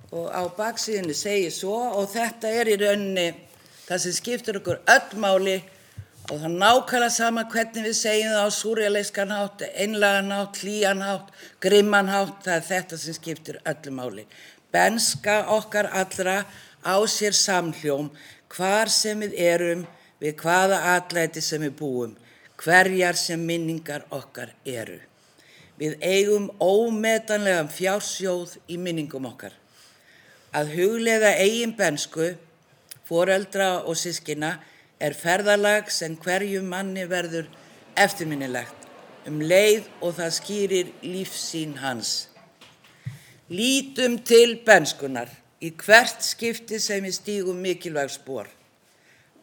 [0.09, 3.27] og á baksíðinu segir svo og þetta er í rauninni
[3.85, 5.59] það sem skiptir okkur öll máli
[6.29, 11.01] og það er nákvæmlega sama hvernig við segjum það á súrjáleiskan hátt, einlagan hátt, hlýjan
[11.01, 14.25] hátt, grimman hátt, það er þetta sem skiptir öllu máli.
[14.69, 16.43] Benska okkar allra
[16.85, 18.11] á sér samhljóm
[18.53, 19.85] hvar sem við erum
[20.21, 22.15] við hvaða atlæti sem við búum,
[22.61, 24.99] hverjar sem minningar okkar eru.
[25.81, 29.55] Við eigum ómetanlegan fjársjóð í minningum okkar.
[30.53, 32.35] Að huglega eigin bensku,
[33.07, 34.59] foreldra og sískina
[34.99, 37.47] er ferðalag sem hverju manni verður
[37.99, 38.87] eftirminnilegt
[39.29, 42.29] um leið og það skýrir lífsín hans.
[43.49, 45.31] Lítum til benskunar
[45.63, 48.49] í hvert skipti sem við stígum mikilvæg spór.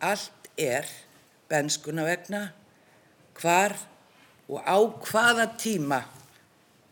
[0.00, 0.86] Allt er
[1.50, 2.50] benskuna vegna,
[3.40, 3.76] hvar
[4.48, 4.78] og á
[5.08, 6.02] hvaða tíma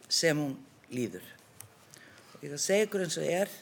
[0.08, 0.56] sem hún
[0.92, 1.24] líður.
[2.42, 3.54] Ég það segja ykkur eins og er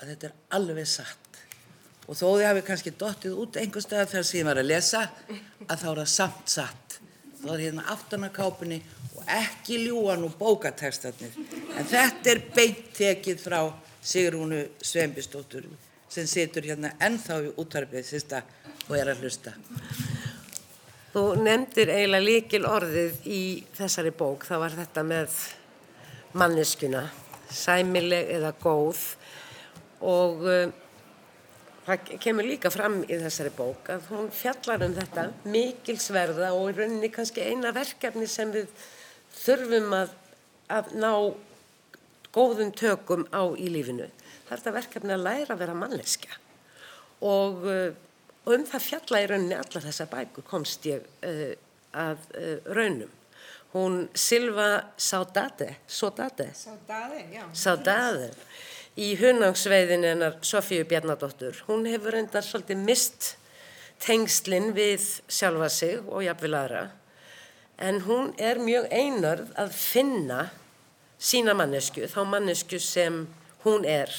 [0.00, 1.23] að þetta er alveg satt.
[2.04, 5.06] Og þó þið hafi kannski dottið út einhver stað þegar sem ég var að lesa,
[5.64, 6.98] að þá er það samt satt.
[7.40, 8.80] Þá er hérna aftan á kápunni
[9.14, 11.32] og ekki ljúa nú bókatekstarnir.
[11.78, 13.60] En þetta er beint tekið frá
[14.04, 15.68] Sigrúnu Sveinbjörnsdóttur
[16.12, 18.42] sem situr hérna ennþá í útvarfið sista
[18.88, 19.54] og er að hlusta.
[21.14, 23.42] Þú nefndir eiginlega líkil orðið í
[23.76, 25.36] þessari bók, það var þetta með
[26.34, 27.04] manneskuna,
[27.54, 29.02] sæmileg eða góð
[30.04, 30.64] og uh,
[31.84, 36.76] það kemur líka fram í þessari bók að hún fjallar um þetta mikilsverða og í
[36.78, 38.70] rauninni kannski eina verkefni sem við
[39.34, 40.14] þurfum að,
[40.72, 41.10] að ná
[42.34, 44.08] góðum tökum á í lífinu.
[44.46, 46.40] Það er þetta verkefni að læra að vera manneskja
[47.24, 47.90] og, uh,
[48.44, 51.52] og um það fjalla í rauninni allar þessar bækur komst ég uh,
[51.92, 53.12] að uh, raunum.
[53.74, 57.42] Hún Silva Saudade, Saudade, Sádaði, já.
[57.58, 58.28] Saudade
[58.96, 61.64] í hunangsveiðin hennar Sofíu Bjarnadóttur.
[61.68, 63.34] Hún hefur reyndar svolítið mist
[64.02, 66.84] tengslinn við sjálfa sig og jafnvel aðra
[67.78, 70.40] en hún er mjög einarð að finna
[71.18, 73.24] sína mannesku, þá mannesku sem
[73.64, 74.12] hún er.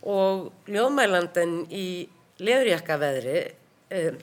[0.00, 2.08] Og ljóðmælandan í
[2.40, 3.40] leðurjakkaveðri,
[3.90, 4.14] eh,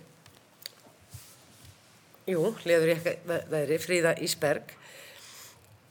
[2.27, 4.73] jú, leðurjakkaveðri, Fríða Ísberg,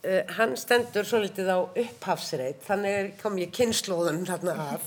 [0.07, 4.87] eh, hann stendur svo litið á upphafsreit, þannig kom ég kynnslóðum þarna að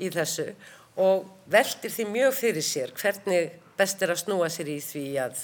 [0.00, 0.48] í þessu
[0.96, 5.42] og veldir því mjög fyrir sér hvernig best er að snúa sér í því að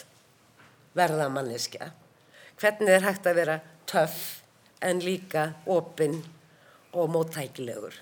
[0.96, 1.90] verða manneskja,
[2.60, 3.58] hvernig er hægt að vera
[3.88, 4.22] töff
[4.82, 6.18] en líka opinn
[6.92, 7.94] og móttækilegur.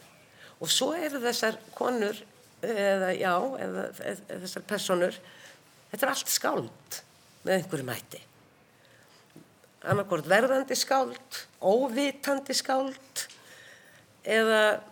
[0.61, 2.17] Og svo eru þessar konur,
[2.63, 3.35] eða já,
[3.65, 5.21] eða, eða þessar personur,
[5.93, 7.01] þetta er allt skáld
[7.45, 8.23] með einhverju mæti.
[9.81, 13.23] Annarkort verðandi skáld, óvitandi skáld
[14.29, 14.83] eða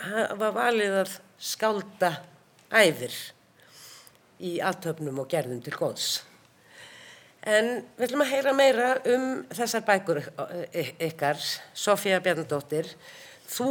[0.00, 2.14] hafa valið að skálda
[2.72, 3.12] æfir
[4.40, 6.22] í aðtöfnum og gerðum til góðs.
[7.42, 10.22] En við ætlum að heyra meira um þessar bækur
[11.02, 11.42] ykkar,
[11.74, 12.88] Sofía Bjarnadóttir.
[13.52, 13.68] Þú,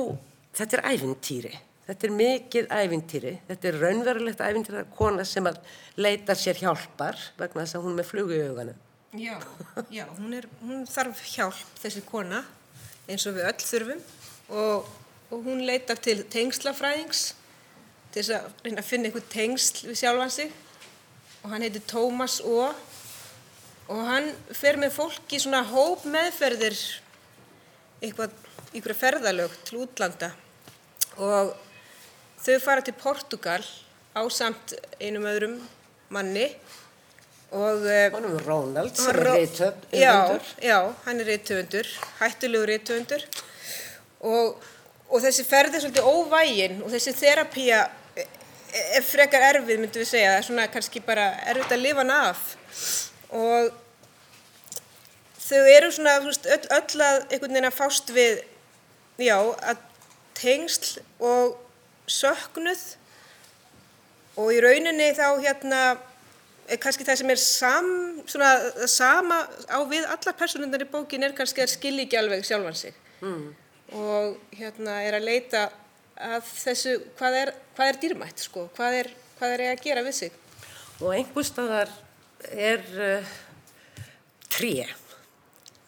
[0.53, 1.55] þetta er æfintýri,
[1.87, 5.57] þetta er mikið æfintýri, þetta er raunverulegt æfintýri að kona sem að
[5.97, 8.87] leita sér hjálpar vegna þess að hún er með flugu í augunum.
[9.11, 9.35] Já,
[9.91, 12.45] já hún, er, hún þarf hjálp, þessi kona,
[13.11, 14.03] eins og við öll þurfum.
[14.55, 14.87] Og,
[15.35, 17.25] og hún leitar til tengslafræðings
[18.13, 20.55] til þess að reyna að finna einhver tengsl við sjálfan sig.
[21.41, 22.71] Og hann heitir Tómas Ó
[23.91, 26.77] og hann fer með fólki svona hóp meðferðir
[27.99, 28.31] eitthvað,
[28.79, 30.31] ykkur ferðalög til útlanda.
[31.19, 31.51] Og
[32.39, 33.59] þau fara til Portugal
[34.15, 35.59] á samt einum öðrum
[36.15, 36.47] manni
[37.51, 39.97] og Honum Rónald sem er rithöfundur.
[39.99, 41.87] Já, já, hann er rithöfundur,
[42.19, 43.25] hættulegur rithöfundur.
[44.21, 44.61] Og,
[45.09, 47.81] og þessi ferð er svolítið óvægin og þessi þerapía
[48.71, 52.13] er frekar erfið myndum við segja, það er svona kannski bara erfitt að lifa hann
[52.15, 52.45] af.
[53.35, 53.71] Og
[55.41, 56.31] þau eru svona öll,
[56.77, 58.39] öll að einhvern veginn að fást við
[59.19, 59.83] já, að
[60.39, 61.59] tengsl og
[62.07, 62.85] söknuð.
[64.39, 65.99] Og í rauninni þá hérna er
[66.81, 67.87] kannski það sem er sam,
[68.29, 68.51] svona,
[68.87, 69.37] sama
[69.67, 73.51] á við allar personundar í bókin er kannski að skilja ekki alveg sjálfan sig Mm.
[73.93, 75.59] og hérna er að leita
[76.17, 80.15] að þessu, hvað er, hvað er dýrmætt sko, hvað er, hvað er að gera við
[80.23, 80.31] sig
[81.01, 81.89] Og einhver staðar
[82.49, 83.29] er uh,
[84.49, 84.87] tré,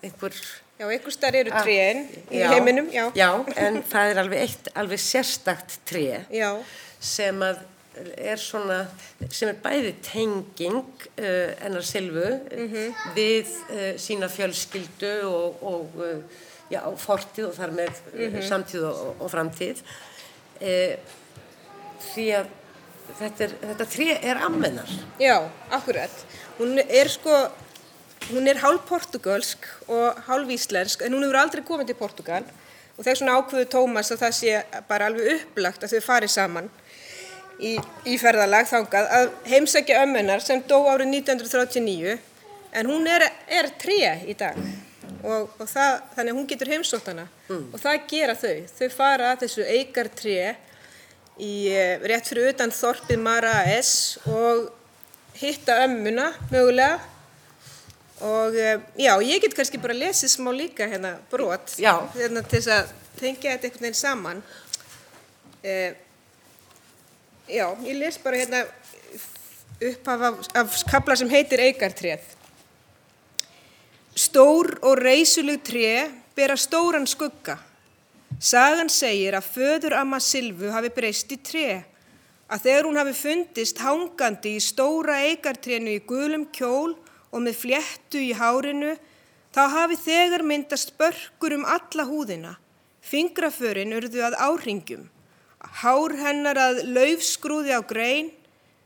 [0.03, 0.33] einhver...
[0.79, 1.99] Já, einhver staðar eru Ah, trén
[2.33, 3.27] í já, heiminum, já.
[3.61, 6.49] en það er alveg eitt, alveg sérstakt tré Já.
[6.99, 7.61] sem að
[8.17, 8.79] er svona,
[9.29, 12.95] sem er bæði tenging uh, ennar Silvu Mhm.
[13.15, 16.41] við uh, sína fjölskyldu og, og uh,
[16.71, 19.83] já, fortíð og þar með mm samtíð og, og framtíð.
[22.13, 22.49] Því að
[23.19, 24.89] þetta, er, þetta tré er ammennar
[25.21, 25.35] Já,
[25.75, 26.13] akkurat.
[26.57, 27.33] Hún er sko,
[28.31, 32.45] hún er hálf portugalsk og hálf íslensk en hún hefur aldrei komið til Portugal
[32.93, 34.55] og þess vegna ákveðu Tómas að það sé
[34.87, 36.69] bara alveg upplagt að þau farið saman
[37.63, 37.73] í,
[38.09, 42.17] í ferðalag þangað að heimsækja ömmennar sem dó árið 1939
[42.73, 44.57] en hún er, er tré í dag.
[45.23, 47.27] Og, og það, þannig að hún getur heimsótt hana.
[47.71, 48.55] Og það gera þau.
[48.75, 50.37] Þau fara að þessu eikar tré
[51.39, 54.67] í eh, rétt fyrir utan þorpið Mara S og
[55.39, 56.99] hitta ömmuna mögulega.
[58.23, 62.73] Og eh, já, ég get kannski bara lesið smá líka hérna brot hérna til þess
[62.75, 64.43] að tengja þetta einhvern veginn saman.
[65.63, 65.95] Eh,
[67.47, 68.63] já, ég les bara hérna
[69.83, 72.33] upphaf af, af kapla sem heitir Eikartréð
[74.13, 75.87] Stór og reysuleg tré
[76.37, 77.55] bera stóran skugga.
[78.37, 81.81] Sagan segir að föður amma Silvu hafi breyst í tré,
[82.45, 86.93] að þegar hún hafi fundist hangandi í stóra eigartrénu í gulum kjól
[87.33, 88.93] og með fléttu í hárinu,
[89.53, 92.53] þá hafi þegar myndast börkur um alla húðina.
[93.01, 95.07] Fingraförin urðu að áringjum,
[95.81, 98.31] hár hennar að laufskrúði á grein,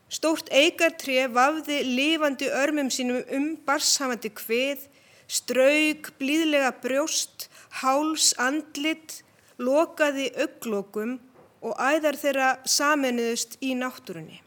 [0.07, 4.87] stórt eigartré vafði lifandi örmum sínum um barshafandi hvið,
[5.27, 7.49] strauk, blíðlega brjóst,
[7.81, 9.21] háls, andlit,
[9.59, 11.17] lokaði auglokum
[11.65, 14.41] og æðar þeirra saminuðust í náttúrunni.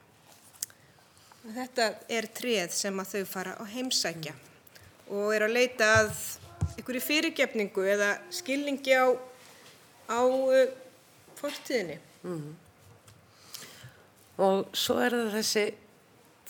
[1.50, 4.36] Þetta er tréð sem að þau fara að heimsækja
[5.10, 6.12] og er að leita að
[6.76, 9.08] einhverju fyrirgefningu eða skilningi á,
[10.12, 10.68] á uh,
[12.22, 12.54] fortíðinni.
[14.40, 15.64] og svo er það þessi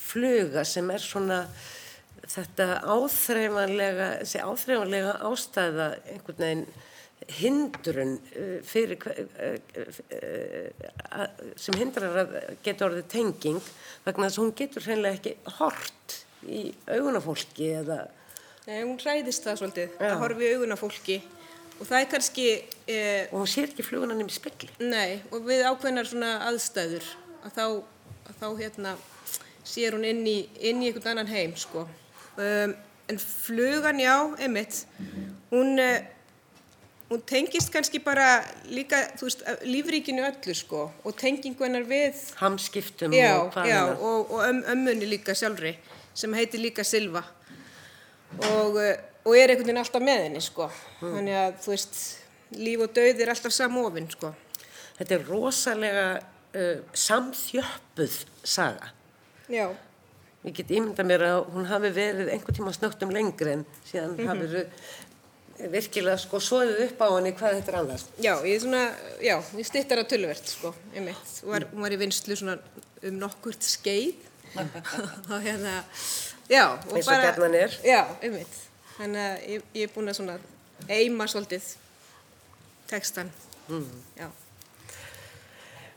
[0.00, 1.40] fluga sem er svona
[2.30, 6.66] þetta áþreifanlega, þessi áþreifanlega ástæða einhvern veginn
[7.40, 9.10] hindrun uh, fyrir, uh,
[11.18, 13.60] að- sem hindrar að geta orðið tenging
[14.06, 16.16] vegna þess að hún getur hreinlega ekki hort
[16.48, 17.98] í augunafólki eða
[18.66, 20.06] Nei, hún ræðist það svolítið Já.
[20.14, 21.16] að horfa í augun á fólki
[21.80, 22.46] og það er kannski,
[22.86, 24.68] eh, og hún sér ekki fluguna nefnir spekli.
[24.78, 27.06] nei, og við ákveðnar svona aðstæður
[27.44, 27.64] að þá,
[28.28, 28.94] að þá hérna
[29.64, 31.86] sér hún inn í, inn í einhvern annan heim, sko.
[32.36, 32.74] Um,
[33.10, 34.84] en flugan, já, einmitt,
[35.50, 36.04] hún, eh,
[37.10, 43.40] hún tengist kannski bara líka, veist, lífríkinu öllu, sko, og tengingu hennar við Hamskiptum já,
[43.40, 45.74] og já, og, og öm, ömmunni líka sjálfri
[46.14, 47.24] sem heitir líka Silva
[48.38, 50.66] og, eh, og er einhvern veginn alltaf með henni sko.
[51.00, 52.00] þannig að þú veist
[52.58, 54.32] líf og dauð er alltaf samofinn sko.
[54.98, 58.90] Þetta er rosalega uh, samþjöppuð saga.
[59.48, 59.68] já,
[60.40, 64.28] Ég get ímynda mér að hún hafi verið einhvern tíma snögtum lengri en síðan Mhm.
[64.30, 68.04] hafi verið virkilega sko svoðið upp á henni hvað þetta er annars.
[68.16, 70.74] já, ég er svona já, ég stittar að tölvert sko,
[71.44, 72.58] var, hún var í svona
[73.02, 74.14] um nokkurt skeið
[75.32, 75.84] og hérna
[76.48, 77.76] já, og Eins og gjarnan er.
[77.84, 78.56] já, einmitt,
[78.96, 80.38] þannig að ég, ég er búin að svona
[80.88, 81.72] eima svolítið
[82.90, 83.30] textan
[83.70, 83.86] Mm.
[84.18, 84.26] já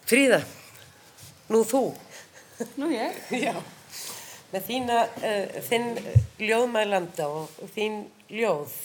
[0.06, 0.42] Fríða,
[1.50, 1.80] nú þú.
[2.78, 3.16] Nú ég?
[3.46, 3.56] Já.
[4.52, 5.88] Með þína, uh, þinn
[6.44, 8.76] ljóðmælanda og þín ljóð.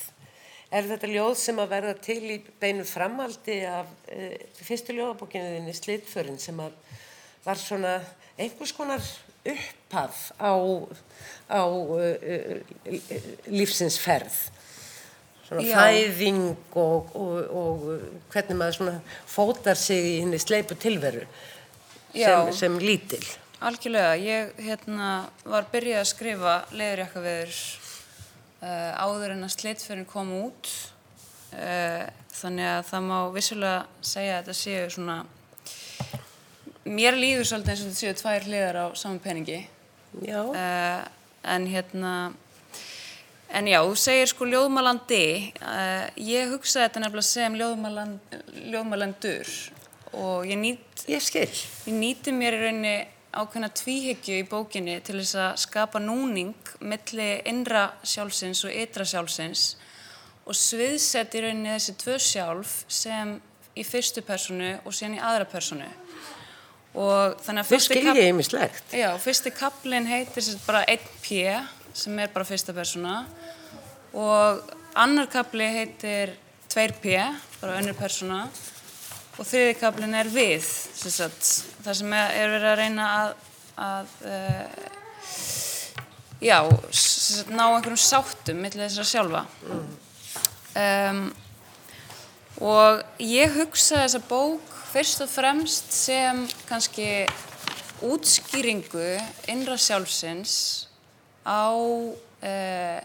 [0.71, 5.75] Er þetta ljóð sem að verða til í beinu framaldi af uh, fyrstu ljóðabókinu þinni
[5.77, 6.79] Slitförin sem að
[7.45, 7.99] var svona
[8.39, 9.03] einhvers konar
[9.55, 10.53] upphaf á,
[11.49, 14.39] á uh, uh, lífsins ferð?
[15.49, 15.77] Svona Já.
[15.81, 16.43] fæðing
[16.77, 17.85] og, og, og
[18.29, 21.23] hvernig maður svona fótar sig í henni sleipu tilveru
[22.13, 23.23] sem, sem lítil.
[23.65, 25.09] Algjörlega, ég hérna,
[25.49, 27.57] var byrjað að skrifa leðurjakkaveður
[28.61, 30.71] uh, áður en að slitferðin kom út
[31.57, 32.05] uh,
[32.39, 33.81] þannig að það má vissulega
[34.13, 35.19] segja að þetta séu svona
[36.89, 39.63] mér líður svolítið eins og þetta séu tvær hliðar á saman peningi
[40.25, 40.41] Já.
[40.45, 41.03] uh,
[41.45, 42.13] en hérna
[43.49, 45.25] en já, þú segir sko ljóðmælandi
[45.63, 48.39] uh, ég hugsaði þetta nefnilega sem ljóðmæland,
[48.73, 49.53] ljóðmælandur
[50.19, 51.49] og ég nýtt Ég skil.
[51.89, 52.97] Ég nýti mér í rauninni
[53.33, 59.63] ákveðna tvíhyggju í bókinni til þess að skapa núning milli innra sjálfsins og ytra sjálfsins
[60.49, 63.37] og sviðsett í rauninni þessi tvö sjálf sem
[63.79, 65.89] í fyrstu personu og síðan í aðra personu.
[66.99, 68.95] Og þannig að fyrsti ýmislegt.
[68.97, 71.45] Já, fyrsti kaplinn heitir sér bara 1P
[71.99, 73.21] sem er bara fyrsta persóna
[74.19, 76.35] og annar kapli heitir
[76.73, 77.15] 2P,
[77.61, 78.45] bara önnur persóna
[79.39, 80.67] og þriði kaplinn er við,
[80.99, 83.35] það sem er, er verið að reyna að,
[83.87, 84.65] að uh,
[86.43, 86.59] já,
[87.53, 89.45] ná einhverjum sáttum millir þessara sjálfa.
[90.79, 91.29] Um,
[92.59, 97.27] Og ég hugsa þessa bók fyrst og fremst sem kannski
[98.09, 99.19] útskýringu
[99.51, 100.55] innra sjálfsins
[101.45, 101.69] á
[102.41, 103.03] eh,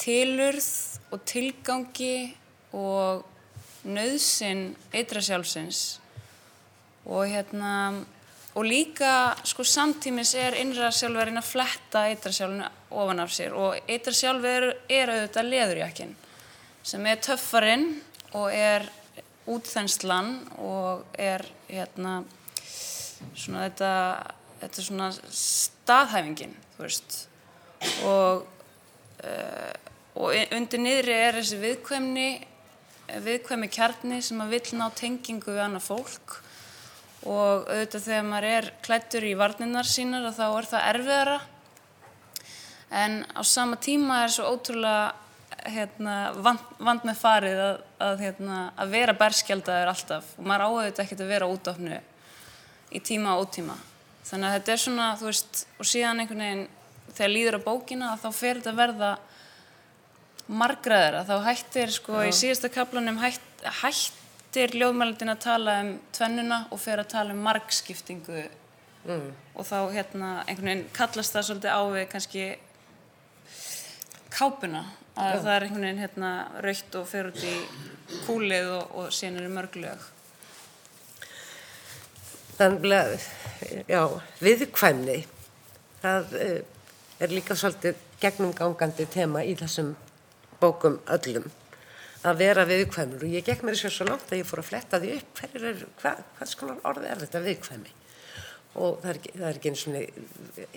[0.00, 0.70] tilurð
[1.12, 2.32] og tilgangi
[2.74, 3.26] og
[3.86, 6.00] nöðsin ytra sjálfsins.
[7.06, 7.92] Og hérna
[8.54, 13.54] og líka sko samtímis er innra sjálf að fletta ytra sjálfinu ofan af sér.
[13.54, 16.16] Og ytra sjálf er, er auðvitað leðurjakkin
[16.82, 17.92] sem er töffarinn
[18.32, 18.88] og er
[19.48, 22.20] útþenslan og er hérna
[23.34, 23.92] svona þetta,
[24.60, 27.18] þetta svona staðhæfingin þú veist.
[28.04, 28.46] Og,
[29.24, 29.74] uh,
[30.20, 32.28] og undir niðri er þessi viðkvæmni
[33.24, 36.36] viðkvæmi kjarni sem að vill ná tengingu við annað fólk.
[37.28, 41.40] Og auðvitað þegar maður er klættur í varninnar sínar þá er það erfiðara.
[43.00, 45.10] En á sama tíma er svo ótrúlega
[45.68, 50.34] hérna, vand, vand með farið að, að, hérna, að vera berskjaldaður alltaf.
[50.38, 52.00] Og maður áhuga ekkert að vera útofnu
[52.90, 53.76] í tíma og ótíma.
[54.28, 56.64] Þannig að þetta er svona, þú veist og síðan einhvern veginn
[57.10, 59.10] þegar líður á bókina þá fer þetta að verða
[60.50, 63.44] margraðara, þá hættir sko í síðasta kaplanum hætt,
[63.82, 68.48] hættir ljóðmælandin að tala um tvennuna og fer að tala um margskiptingu.
[69.00, 69.30] Mm.
[69.56, 72.42] og þá hérna einhvern veginn kallast það svolítið á við kannski
[74.28, 74.82] kápuna
[75.20, 75.42] Já.
[75.44, 76.30] það er einhvern veginn hérna
[76.64, 77.54] raukt og fer út í
[78.26, 80.08] kúlið og, og síðan eru mörgleg
[82.60, 83.12] Þannig að,
[83.88, 84.02] já,
[84.44, 85.14] viðkvæmni
[86.02, 86.58] það eh,
[87.24, 89.94] er líka svolítið gegnumgangandi tema í þessum
[90.60, 91.46] bókum öllum
[92.20, 93.24] að vera viðkvæmur.
[93.24, 95.82] Og ég gekk mér sér svo langt að ég fór að fletta því upp er,
[96.02, 97.96] hva, hvað skonar orði er þetta viðkvæmi
[98.80, 99.96] og það er, það er ekki eins og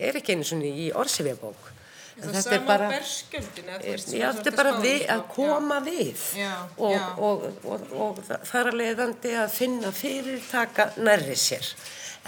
[0.07, 1.72] er ekki eins og í orðsifja bók
[2.13, 5.85] En það þetta er bara já, þetta er bara við, að koma já.
[5.87, 6.23] við.
[6.37, 11.73] já, og, og, og, og það er að leiðandi að finna fyrirtaka nærri sér.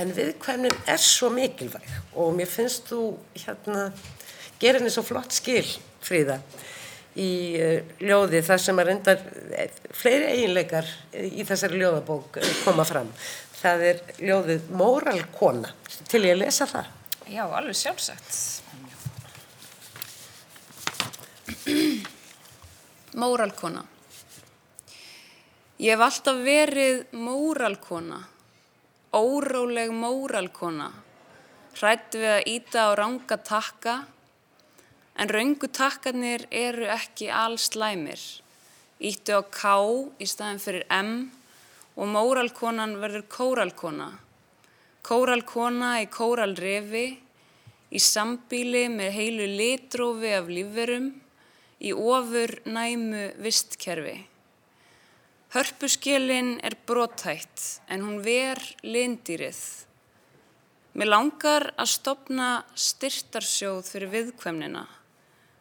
[0.02, 1.86] En viðkvæmnin er svo mikilvæg
[2.20, 3.86] og mér finnst þú hérna
[4.60, 5.68] gera henni svo flott skil
[6.04, 6.40] fríða
[7.16, 7.30] í
[7.62, 9.24] uh, ljóði þar sem að reyndar
[9.56, 13.14] eh, fleiri eiginleikar í þessari ljóðabók eh, koma fram.
[13.56, 15.72] Það er ljóðið Móralkona
[16.12, 16.92] til ég að lesa það?
[17.32, 18.65] Já, alveg sjálfsagt
[23.22, 23.82] Móralkona
[25.82, 28.20] Ég hef alltaf verið móralkona,
[29.18, 30.92] óráleg móralkona,
[31.80, 33.96] hrætt við að íta á ranga takka,
[35.18, 38.22] en raungu takkarnir eru ekki alls slæmir.
[39.02, 39.74] Íttu á K
[40.22, 41.12] í staðin fyrir M
[41.98, 44.12] og móralkonan verður kóralkona.
[45.02, 47.08] Kóralkona í kóralrefi,
[47.90, 51.14] í sambíli með heilu litrófi af lífverum,
[51.86, 54.18] í ofur næmu vistkerfi.
[55.54, 59.60] Hörpuskilin er brotætt en hún ver lindýrið.
[60.96, 64.86] Mér langar að stopna styrtarsjóð fyrir viðkvæmnina,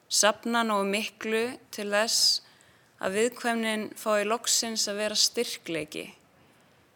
[0.08, 1.44] sapna nógu miklu
[1.74, 2.40] til þess
[3.02, 6.06] að viðkvæmnin fái loksins að vera styrkleiki,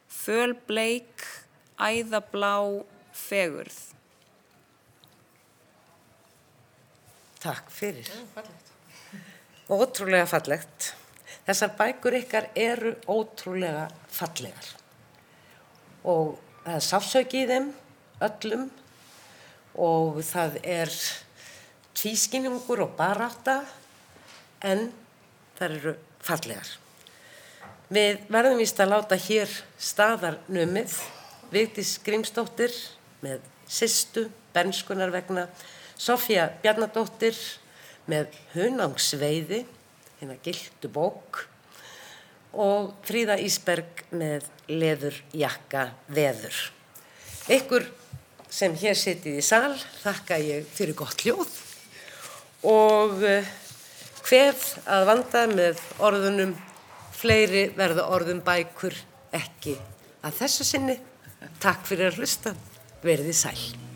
[0.08, 1.26] föl bleik,
[1.78, 2.54] æðablá,
[3.26, 3.82] fegurð.
[7.42, 8.10] Takk fyrir.
[9.68, 10.92] Ótrúlega fallegt.
[11.44, 14.74] Þessar bækur ykkar eru ótrúlega fallegar
[16.08, 17.68] og það er sáfsöki í þeim
[18.24, 18.66] öllum
[19.88, 20.92] og það er
[21.98, 23.58] tvískinningur og baráta
[24.64, 24.88] en
[25.58, 25.94] það eru
[26.24, 26.72] fallegar.
[27.88, 30.96] Við verðum víst að láta hér staðarnumið
[31.52, 32.74] Vigdís Grímsdóttir
[33.24, 35.46] með Sistu, Bernskunar vegna,
[35.96, 37.36] Sofja Bjarnadóttir
[38.08, 39.62] með hunangsveiði,
[40.18, 41.44] hérna gildu bók
[42.58, 46.56] og Fríða Ísberg með leðurjakka veður.
[47.52, 47.86] Ykkur
[48.48, 51.52] sem hér sitið í sal þakka ég fyrir gott hljóð
[52.68, 56.56] og hvef eh, að vanda með orðunum
[57.18, 58.96] fleiri verða orðum bækur
[59.34, 59.76] ekki
[60.24, 60.96] að þessu sinni.
[61.62, 62.54] Takk fyrir að hlusta,
[63.04, 63.87] verði sæl.